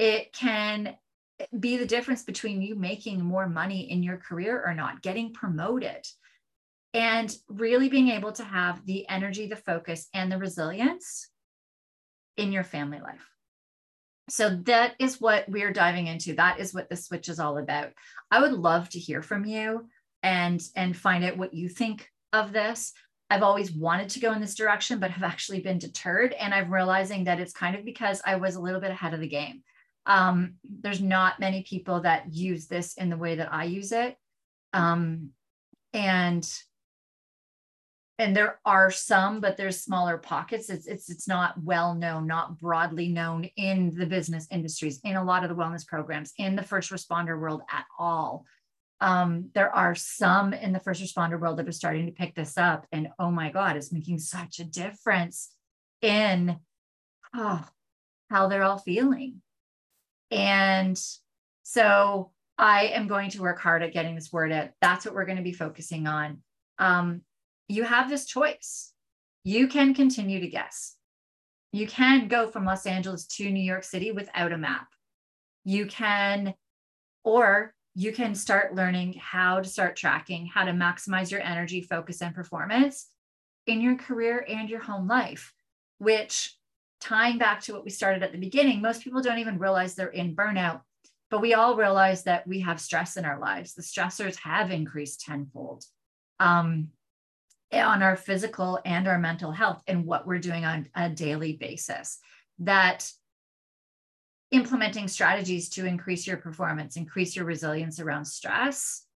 It 0.00 0.32
can 0.32 0.96
be 1.58 1.76
the 1.76 1.86
difference 1.86 2.22
between 2.22 2.62
you 2.62 2.74
making 2.74 3.22
more 3.22 3.48
money 3.48 3.90
in 3.90 4.02
your 4.02 4.16
career 4.16 4.62
or 4.64 4.74
not, 4.74 5.02
getting 5.02 5.32
promoted 5.32 6.06
and 6.94 7.34
really 7.48 7.88
being 7.88 8.08
able 8.08 8.32
to 8.32 8.44
have 8.44 8.84
the 8.84 9.08
energy, 9.08 9.46
the 9.46 9.56
focus, 9.56 10.08
and 10.12 10.30
the 10.30 10.38
resilience 10.38 11.28
in 12.36 12.52
your 12.52 12.64
family 12.64 13.00
life. 13.00 13.26
So 14.28 14.56
that 14.64 14.94
is 14.98 15.20
what 15.20 15.48
we're 15.48 15.72
diving 15.72 16.06
into. 16.06 16.34
That 16.34 16.60
is 16.60 16.72
what 16.72 16.88
the 16.88 16.96
switch 16.96 17.28
is 17.28 17.40
all 17.40 17.58
about. 17.58 17.92
I 18.30 18.40
would 18.40 18.52
love 18.52 18.88
to 18.90 18.98
hear 18.98 19.22
from 19.22 19.44
you 19.44 19.88
and 20.22 20.62
and 20.76 20.96
find 20.96 21.24
out 21.24 21.36
what 21.36 21.54
you 21.54 21.68
think 21.68 22.08
of 22.32 22.52
this. 22.52 22.92
I've 23.30 23.42
always 23.42 23.72
wanted 23.72 24.10
to 24.10 24.20
go 24.20 24.32
in 24.32 24.40
this 24.40 24.54
direction, 24.54 24.98
but 25.00 25.10
have 25.10 25.22
actually 25.22 25.60
been 25.60 25.78
deterred. 25.78 26.34
And 26.34 26.54
I'm 26.54 26.72
realizing 26.72 27.24
that 27.24 27.40
it's 27.40 27.52
kind 27.52 27.74
of 27.74 27.84
because 27.84 28.20
I 28.24 28.36
was 28.36 28.54
a 28.54 28.60
little 28.60 28.80
bit 28.80 28.90
ahead 28.90 29.14
of 29.14 29.20
the 29.20 29.28
game. 29.28 29.62
Um, 30.06 30.54
there's 30.64 31.00
not 31.00 31.40
many 31.40 31.62
people 31.62 32.00
that 32.00 32.32
use 32.32 32.66
this 32.66 32.94
in 32.94 33.08
the 33.08 33.16
way 33.16 33.36
that 33.36 33.52
I 33.52 33.64
use 33.64 33.92
it. 33.92 34.16
Um, 34.72 35.30
and 35.92 36.48
and 38.18 38.36
there 38.36 38.60
are 38.64 38.90
some 38.90 39.40
but 39.40 39.56
there's 39.56 39.80
smaller 39.80 40.18
pockets. 40.18 40.70
It's 40.70 40.86
it's 40.86 41.10
it's 41.10 41.28
not 41.28 41.54
well 41.62 41.94
known 41.94 42.26
not 42.26 42.58
broadly 42.58 43.08
known 43.08 43.44
in 43.56 43.94
the 43.94 44.06
business 44.06 44.46
industries 44.50 45.00
in 45.04 45.16
a 45.16 45.24
lot 45.24 45.42
of 45.42 45.48
the 45.48 45.56
wellness 45.56 45.86
programs 45.86 46.32
in 46.38 46.56
the 46.56 46.62
first 46.62 46.90
responder 46.90 47.38
world 47.38 47.62
at 47.70 47.84
all. 47.98 48.44
Um, 49.00 49.50
there 49.54 49.74
are 49.74 49.96
some 49.96 50.52
in 50.52 50.72
the 50.72 50.78
first 50.78 51.02
responder 51.02 51.40
world 51.40 51.58
that 51.58 51.68
are 51.68 51.72
starting 51.72 52.06
to 52.06 52.12
pick 52.12 52.36
this 52.36 52.56
up 52.56 52.86
and 52.92 53.08
oh 53.18 53.32
my 53.32 53.50
god 53.50 53.76
it's 53.76 53.92
making 53.92 54.20
such 54.20 54.60
a 54.60 54.64
difference 54.64 55.50
in 56.02 56.56
oh, 57.34 57.64
how 58.30 58.46
they're 58.46 58.62
all 58.62 58.78
feeling 58.78 59.42
and 60.32 61.00
so 61.62 62.30
i 62.58 62.86
am 62.86 63.06
going 63.06 63.30
to 63.30 63.40
work 63.40 63.60
hard 63.60 63.82
at 63.82 63.92
getting 63.92 64.14
this 64.14 64.32
word 64.32 64.50
out 64.50 64.70
that's 64.80 65.04
what 65.04 65.14
we're 65.14 65.26
going 65.26 65.36
to 65.36 65.42
be 65.42 65.52
focusing 65.52 66.06
on 66.06 66.42
um, 66.78 67.22
you 67.68 67.84
have 67.84 68.08
this 68.08 68.26
choice. 68.26 68.92
You 69.44 69.68
can 69.68 69.94
continue 69.94 70.40
to 70.40 70.48
guess. 70.48 70.96
You 71.72 71.86
can 71.86 72.28
go 72.28 72.48
from 72.48 72.64
Los 72.64 72.86
Angeles 72.86 73.26
to 73.28 73.50
New 73.50 73.62
York 73.62 73.84
City 73.84 74.12
without 74.12 74.52
a 74.52 74.58
map. 74.58 74.88
You 75.64 75.86
can, 75.86 76.54
or 77.24 77.72
you 77.94 78.12
can 78.12 78.34
start 78.34 78.74
learning 78.74 79.14
how 79.14 79.60
to 79.60 79.68
start 79.68 79.96
tracking, 79.96 80.46
how 80.46 80.64
to 80.64 80.72
maximize 80.72 81.30
your 81.30 81.40
energy, 81.40 81.80
focus, 81.80 82.20
and 82.20 82.34
performance 82.34 83.08
in 83.66 83.80
your 83.80 83.96
career 83.96 84.44
and 84.48 84.68
your 84.68 84.80
home 84.80 85.06
life, 85.06 85.54
which 85.98 86.56
tying 87.02 87.36
back 87.36 87.60
to 87.62 87.72
what 87.72 87.84
we 87.84 87.90
started 87.90 88.22
at 88.22 88.32
the 88.32 88.38
beginning, 88.38 88.80
most 88.80 89.02
people 89.02 89.20
don't 89.20 89.40
even 89.40 89.58
realize 89.58 89.94
they're 89.94 90.08
in 90.08 90.36
burnout, 90.36 90.82
but 91.30 91.40
we 91.40 91.54
all 91.54 91.76
realize 91.76 92.22
that 92.24 92.46
we 92.46 92.60
have 92.60 92.80
stress 92.80 93.16
in 93.16 93.24
our 93.24 93.38
lives. 93.38 93.74
The 93.74 93.82
stressors 93.82 94.36
have 94.36 94.70
increased 94.70 95.20
tenfold. 95.20 95.84
Um, 96.38 96.88
on 97.72 98.02
our 98.02 98.16
physical 98.16 98.78
and 98.84 99.08
our 99.08 99.18
mental 99.18 99.50
health 99.50 99.82
and 99.86 100.04
what 100.04 100.26
we're 100.26 100.38
doing 100.38 100.64
on 100.64 100.88
a 100.94 101.08
daily 101.08 101.54
basis. 101.54 102.18
That 102.58 103.10
implementing 104.50 105.08
strategies 105.08 105.70
to 105.70 105.86
increase 105.86 106.26
your 106.26 106.36
performance, 106.36 106.96
increase 106.96 107.34
your 107.34 107.46
resilience 107.46 107.98
around 107.98 108.26
stress 108.26 109.06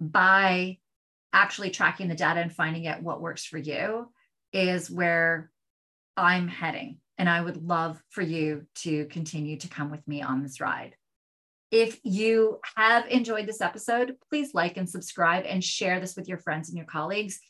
by 0.00 0.78
actually 1.32 1.70
tracking 1.70 2.08
the 2.08 2.14
data 2.14 2.40
and 2.40 2.52
finding 2.52 2.86
out 2.86 3.02
what 3.02 3.22
works 3.22 3.44
for 3.44 3.58
you 3.58 4.12
is 4.52 4.90
where 4.90 5.50
I'm 6.18 6.48
heading. 6.48 6.98
And 7.16 7.28
I 7.28 7.40
would 7.40 7.56
love 7.56 8.00
for 8.10 8.22
you 8.22 8.66
to 8.76 9.06
continue 9.06 9.56
to 9.58 9.68
come 9.68 9.90
with 9.90 10.06
me 10.06 10.22
on 10.22 10.42
this 10.42 10.60
ride. 10.60 10.94
If 11.70 12.00
you 12.02 12.60
have 12.76 13.06
enjoyed 13.08 13.46
this 13.46 13.60
episode, 13.60 14.16
please 14.28 14.54
like 14.54 14.76
and 14.76 14.88
subscribe 14.88 15.44
and 15.46 15.62
share 15.62 16.00
this 16.00 16.16
with 16.16 16.28
your 16.28 16.38
friends 16.38 16.68
and 16.68 16.76
your 16.76 16.86
colleagues. 16.86 17.40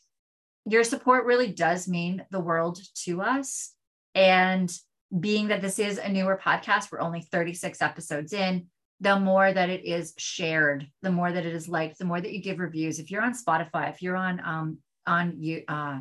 Your 0.65 0.83
support 0.83 1.25
really 1.25 1.51
does 1.51 1.87
mean 1.87 2.25
the 2.31 2.39
world 2.39 2.79
to 3.05 3.21
us. 3.21 3.73
And 4.15 4.71
being 5.17 5.47
that 5.47 5.61
this 5.61 5.79
is 5.79 5.97
a 5.97 6.09
newer 6.09 6.39
podcast, 6.43 6.91
we're 6.91 6.99
only 6.99 7.21
36 7.21 7.81
episodes 7.81 8.33
in. 8.33 8.67
The 8.99 9.17
more 9.17 9.51
that 9.51 9.69
it 9.69 9.85
is 9.85 10.13
shared, 10.17 10.87
the 11.01 11.11
more 11.11 11.31
that 11.31 11.45
it 11.45 11.55
is 11.55 11.69
liked, 11.69 11.99
the 11.99 12.05
more 12.05 12.19
that 12.19 12.33
you 12.33 12.41
give 12.41 12.59
reviews. 12.59 12.99
If 12.99 13.09
you're 13.09 13.23
on 13.23 13.33
Spotify, 13.33 13.89
if 13.89 14.01
you're 14.01 14.17
on 14.17 14.41
um, 14.43 14.77
on 15.07 15.35
you 15.39 15.63
uh, 15.69 15.99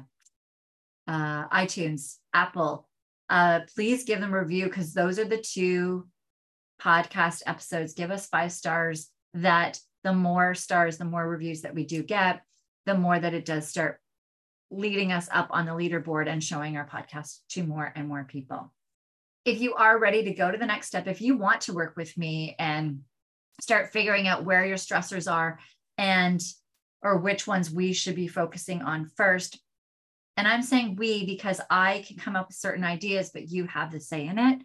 uh, 1.09 1.49
iTunes, 1.49 2.17
Apple, 2.33 2.87
uh, 3.31 3.61
please 3.75 4.05
give 4.05 4.21
them 4.21 4.33
a 4.33 4.41
review 4.41 4.67
because 4.67 4.95
those 4.95 5.19
are 5.19 5.25
the 5.25 5.39
two 5.39 6.07
podcast 6.81 7.43
episodes, 7.47 7.95
give 7.95 8.11
us 8.11 8.29
five 8.29 8.53
stars 8.53 9.11
that 9.35 9.81
the 10.05 10.13
more 10.13 10.55
stars, 10.55 10.99
the 10.99 11.05
more 11.05 11.29
reviews 11.29 11.63
that 11.63 11.75
we 11.75 11.85
do 11.85 12.03
get, 12.03 12.43
the 12.87 12.95
more 12.95 13.19
that 13.19 13.35
it 13.35 13.45
does 13.45 13.67
start 13.67 14.01
leading 14.71 15.13
us 15.13 15.29
up 15.33 15.49
on 15.51 15.67
the 15.67 15.73
leaderboard 15.73 16.29
and 16.29 16.45
showing 16.45 16.77
our 16.77 16.87
podcast 16.87 17.39
to 17.49 17.65
more 17.65 17.93
and 17.97 18.07
more 18.07 18.25
people. 18.25 18.73
If 19.45 19.61
you 19.61 19.75
are 19.75 19.99
ready 19.99 20.25
to 20.25 20.35
go 20.35 20.51
to 20.51 20.59
the 20.59 20.67
next 20.67 20.89
step, 20.89 21.07
if 21.07 21.21
you 21.21 21.37
want 21.37 21.63
to 21.63 21.73
work 21.73 21.97
with 21.97 22.17
me 22.17 22.55
and 22.59 23.01
start 23.61 23.93
figuring 23.93 24.29
out 24.29 24.45
where 24.45 24.65
your 24.65 24.77
stressors 24.77 25.31
are 25.31 25.59
and 25.97 26.41
or 27.03 27.19
which 27.19 27.47
ones 27.47 27.71
we 27.71 27.93
should 27.93 28.15
be 28.15 28.29
focusing 28.29 28.83
on 28.83 29.11
first. 29.17 29.59
And 30.39 30.47
I'm 30.47 30.63
saying 30.63 30.95
we 30.95 31.27
because 31.27 31.61
I 31.69 32.05
can 32.07 32.17
come 32.17 32.37
up 32.37 32.47
with 32.47 32.57
certain 32.57 32.85
ideas, 32.85 33.31
but 33.35 33.51
you 33.51 33.67
have 33.67 33.91
the 33.91 33.99
say 33.99 34.25
in 34.25 34.39
it. 34.39 34.63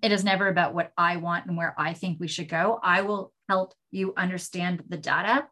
It 0.00 0.12
is 0.12 0.24
never 0.24 0.48
about 0.48 0.72
what 0.72 0.92
I 0.96 1.18
want 1.18 1.44
and 1.44 1.58
where 1.58 1.74
I 1.76 1.92
think 1.92 2.18
we 2.18 2.26
should 2.26 2.48
go. 2.48 2.80
I 2.82 3.02
will 3.02 3.30
help 3.46 3.74
you 3.90 4.14
understand 4.16 4.82
the 4.88 4.96
data 4.96 5.46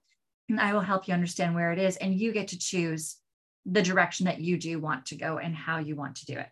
and 0.49 0.59
I 0.59 0.73
will 0.73 0.81
help 0.81 1.07
you 1.07 1.13
understand 1.13 1.55
where 1.55 1.71
it 1.71 1.79
is. 1.79 1.99
And 1.99 2.19
you 2.19 2.33
get 2.33 2.49
to 2.49 2.59
choose 2.59 3.19
the 3.67 3.83
direction 3.83 4.25
that 4.25 4.41
you 4.41 4.57
do 4.57 4.81
want 4.81 5.05
to 5.07 5.17
go 5.17 5.37
and 5.37 5.55
how 5.55 5.81
you 5.81 5.97
want 5.97 6.17
to 6.17 6.27
do 6.27 6.39
it. 6.39 6.49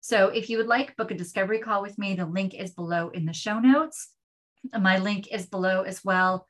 So 0.00 0.28
if 0.28 0.48
you 0.48 0.58
would 0.58 0.68
like, 0.68 0.96
book 0.96 1.10
a 1.10 1.14
discovery 1.14 1.58
call 1.58 1.82
with 1.82 1.98
me. 1.98 2.14
The 2.14 2.26
link 2.26 2.54
is 2.54 2.70
below 2.70 3.08
in 3.08 3.26
the 3.26 3.32
show 3.32 3.58
notes. 3.58 4.08
My 4.72 4.98
link 4.98 5.26
is 5.32 5.46
below 5.46 5.82
as 5.82 6.04
well. 6.04 6.46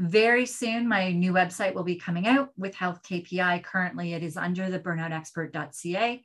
Very 0.00 0.46
soon, 0.46 0.88
my 0.88 1.12
new 1.12 1.30
website 1.30 1.74
will 1.74 1.84
be 1.84 1.96
coming 1.96 2.26
out 2.26 2.52
with 2.56 2.74
Health 2.74 3.02
KPI. 3.02 3.62
Currently, 3.62 4.14
it 4.14 4.22
is 4.22 4.38
under 4.38 4.70
the 4.70 4.80
burnoutexpert.ca. 4.80 6.22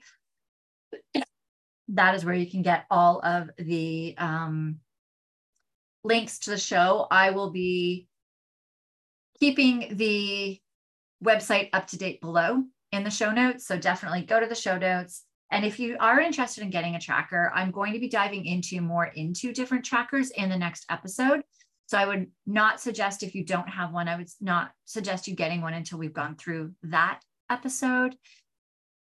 That 1.89 2.15
is 2.15 2.23
where 2.23 2.35
you 2.35 2.49
can 2.49 2.61
get 2.61 2.85
all 2.89 3.19
of 3.19 3.49
the 3.57 4.15
um, 4.17 4.79
links 6.05 6.39
to 6.39 6.51
the 6.51 6.57
show. 6.57 7.05
I 7.11 7.31
will 7.31 7.49
be 7.49 8.07
keeping 9.41 9.97
the 9.97 10.57
website 11.21 11.67
up 11.73 11.87
to 11.87 11.97
date 11.97 12.21
below 12.21 12.63
in 12.93 13.03
the 13.03 13.11
show 13.11 13.33
notes. 13.33 13.67
So 13.67 13.77
definitely 13.77 14.21
go 14.21 14.39
to 14.39 14.47
the 14.47 14.55
show 14.55 14.77
notes. 14.77 15.23
And 15.51 15.65
if 15.65 15.81
you 15.81 15.97
are 15.99 16.21
interested 16.21 16.63
in 16.63 16.69
getting 16.69 16.95
a 16.95 16.99
tracker, 17.01 17.51
I'm 17.53 17.71
going 17.71 17.91
to 17.91 17.99
be 17.99 18.07
diving 18.07 18.45
into 18.45 18.79
more 18.79 19.07
into 19.07 19.51
different 19.51 19.83
trackers 19.83 20.29
in 20.29 20.49
the 20.49 20.57
next 20.57 20.85
episode. 20.89 21.41
So 21.87 21.97
I 21.97 22.05
would 22.05 22.31
not 22.45 22.79
suggest 22.79 23.21
if 23.21 23.35
you 23.35 23.45
don't 23.45 23.69
have 23.69 23.93
one, 23.93 24.07
I 24.07 24.15
would 24.15 24.29
not 24.41 24.71
suggest 24.85 25.27
you 25.27 25.35
getting 25.35 25.61
one 25.61 25.73
until 25.73 25.99
we've 25.99 26.13
gone 26.13 26.35
through 26.35 26.73
that 26.83 27.21
episode. 27.49 28.15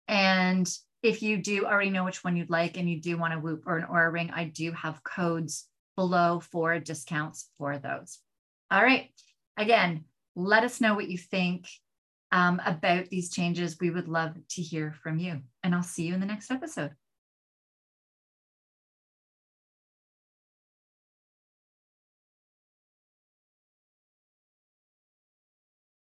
And 0.08 0.68
if 1.02 1.22
you 1.22 1.38
do 1.38 1.66
already 1.66 1.90
know 1.90 2.04
which 2.04 2.24
one 2.24 2.36
you'd 2.36 2.50
like 2.50 2.76
and 2.76 2.88
you 2.88 3.00
do 3.00 3.18
want 3.18 3.34
a 3.34 3.38
Whoop 3.38 3.64
or 3.66 3.78
an 3.78 3.86
Oura 3.86 4.12
ring, 4.12 4.30
I 4.34 4.44
do 4.44 4.72
have 4.72 5.04
codes 5.04 5.66
below 5.96 6.40
for 6.40 6.78
discounts 6.78 7.50
for 7.58 7.78
those. 7.78 8.18
All 8.70 8.82
right. 8.82 9.10
Again, 9.56 10.04
let 10.34 10.64
us 10.64 10.80
know 10.80 10.94
what 10.94 11.08
you 11.08 11.18
think 11.18 11.66
um, 12.32 12.60
about 12.64 13.06
these 13.06 13.30
changes. 13.30 13.76
We 13.80 13.90
would 13.90 14.08
love 14.08 14.34
to 14.50 14.62
hear 14.62 14.94
from 15.02 15.18
you. 15.18 15.40
And 15.62 15.74
I'll 15.74 15.82
see 15.82 16.04
you 16.04 16.14
in 16.14 16.20
the 16.20 16.26
next 16.26 16.50
episode. 16.50 16.92